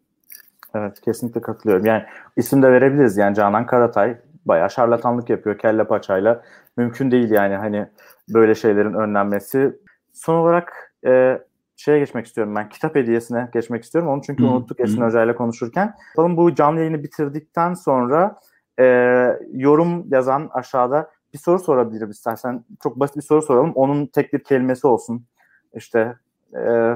[0.75, 1.87] Evet kesinlikle katılıyorum.
[1.87, 2.03] Yani
[2.37, 3.17] isim de verebiliriz.
[3.17, 6.43] Yani Canan Karatay bayağı şarlatanlık yapıyor kelle paçayla.
[6.77, 7.87] Mümkün değil yani hani
[8.29, 9.77] böyle şeylerin önlenmesi.
[10.13, 11.39] Son olarak e,
[11.77, 12.69] şeye geçmek istiyorum ben.
[12.69, 14.11] Kitap hediyesine geçmek istiyorum.
[14.11, 15.95] Onu çünkü unuttuk Esin Hoca ile konuşurken.
[16.17, 18.41] Bakalım bu canlı yayını bitirdikten sonra
[18.81, 18.85] e,
[19.53, 22.65] yorum yazan aşağıda bir soru sorabilirim istersen.
[22.83, 23.73] Çok basit bir soru soralım.
[23.75, 25.25] Onun tek bir kelimesi olsun.
[25.75, 26.17] İşte
[26.57, 26.93] e,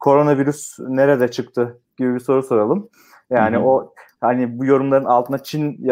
[0.00, 2.88] koronavirüs nerede çıktı gibi bir soru soralım.
[3.30, 3.64] Yani Hı-hı.
[3.64, 5.84] o hani bu yorumların altına Çin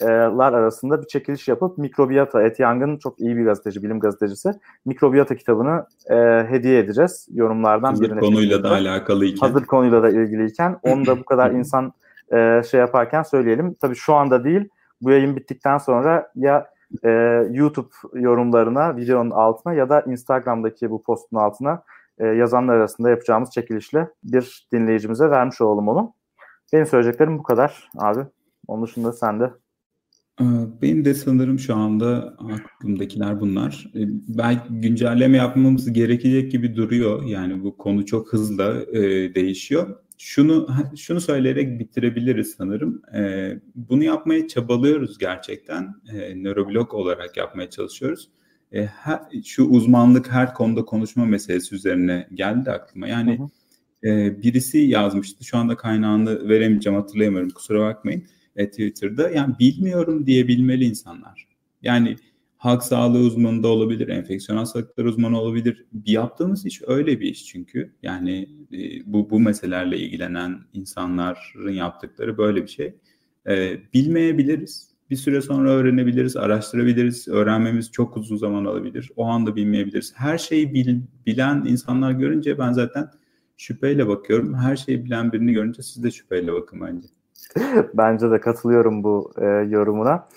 [0.00, 4.52] yazanlar arasında bir çekiliş yapıp Mikrobiyata, Et Yang'ın çok iyi bir gazeteci, bilim gazetecisi.
[4.84, 6.16] Mikrobiyata kitabını e,
[6.48, 8.20] hediye edeceğiz yorumlardan Hazır birine.
[8.20, 9.46] konuyla da alakalıyken.
[9.46, 10.78] Hazır konuyla da ilgiliyken.
[10.82, 11.92] Onu da bu kadar insan
[12.32, 13.74] e, şey yaparken söyleyelim.
[13.80, 14.68] Tabii şu anda değil.
[15.02, 16.66] Bu yayın bittikten sonra ya
[17.04, 17.10] e,
[17.50, 21.82] YouTube yorumlarına, videonun altına ya da Instagram'daki bu postun altına
[22.18, 26.14] e, yazanlar arasında yapacağımız çekilişle bir dinleyicimize vermiş olalım onu.
[26.72, 28.20] Benim söyleyeceklerim bu kadar abi.
[28.66, 29.50] Onun dışında sen de.
[30.82, 33.90] Benim de sanırım şu anda aklımdakiler bunlar.
[33.94, 37.24] Ee, belki güncelleme yapmamız gerekecek gibi duruyor.
[37.24, 43.02] Yani bu konu çok hızlı e, değişiyor şunu şunu söyleyerek bitirebiliriz sanırım.
[43.14, 45.94] E, bunu yapmaya çabalıyoruz gerçekten.
[46.12, 48.30] E, nöroblog olarak yapmaya çalışıyoruz.
[48.72, 53.08] E, her, şu uzmanlık her konuda konuşma meselesi üzerine geldi aklıma.
[53.08, 54.12] Yani hı hı.
[54.12, 55.44] E, birisi yazmıştı.
[55.44, 58.24] Şu anda kaynağını veremeyeceğim hatırlayamıyorum kusura bakmayın.
[58.60, 61.48] E, Twitter'da yani bilmiyorum diyebilmeli insanlar.
[61.82, 62.16] Yani
[62.56, 65.86] halk sağlığı uzmanı da olabilir, enfeksiyon hastalıkları uzmanı olabilir.
[66.06, 67.92] Yaptığımız iş öyle bir iş çünkü.
[68.02, 68.78] Yani e,
[69.12, 72.94] bu bu meselelerle ilgilenen insanların yaptıkları böyle bir şey.
[73.48, 74.90] E, bilmeyebiliriz.
[75.10, 77.28] bir süre sonra öğrenebiliriz, araştırabiliriz.
[77.28, 79.10] Öğrenmemiz çok uzun zaman alabilir.
[79.16, 80.12] O anda bilmeyebiliriz.
[80.16, 83.10] Her şeyi bil, bilen insanlar görünce ben zaten
[83.56, 84.54] şüpheyle bakıyorum.
[84.54, 87.08] Her şeyi bilen birini görünce siz de şüpheyle bakın bence.
[87.94, 90.28] bence de katılıyorum bu e, yorumuna.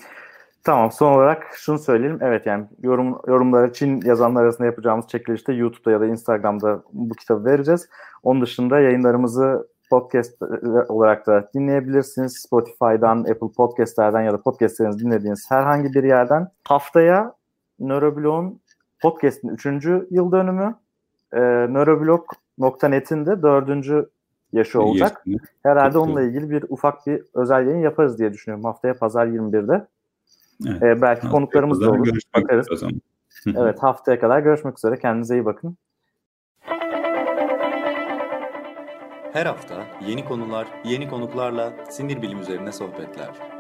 [0.64, 2.20] Tamam son olarak şunu söyleyelim.
[2.22, 7.45] Evet yani yorum, yorumları Çin yazanlar arasında yapacağımız çekilişte YouTube'da ya da Instagram'da bu kitabı
[7.45, 7.89] vereceğiz.
[8.24, 10.41] Onun dışında yayınlarımızı podcast
[10.89, 12.38] olarak da dinleyebilirsiniz.
[12.38, 16.47] Spotify'dan, Apple Podcast'lerden ya da podcastlerinizi dinlediğiniz herhangi bir yerden.
[16.64, 17.34] Haftaya
[17.80, 18.62] Neuroblog'un
[19.01, 19.66] podcast'in 3.
[20.12, 20.76] yıl dönümü.
[21.34, 21.39] E,
[21.74, 24.08] Neuroblog.net'in de 4.
[24.54, 25.26] yaşı olacak.
[25.64, 28.66] Herhalde onunla ilgili bir ufak bir özel yayın yaparız diye düşünüyorum.
[28.66, 29.88] Haftaya pazar 21'de.
[30.68, 30.84] Evet.
[30.84, 32.20] Ee, belki konuklarımız da olur.
[32.36, 32.68] Bakarız.
[33.47, 34.99] evet haftaya kadar görüşmek üzere.
[34.99, 35.78] Kendinize iyi bakın.
[39.34, 39.76] Her hafta
[40.08, 43.53] yeni konular, yeni konuklarla sinir bilim üzerine sohbetler.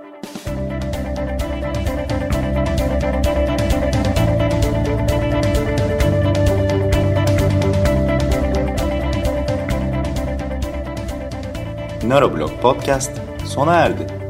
[12.03, 13.11] Neuroblog Podcast
[13.45, 14.22] sona erdi.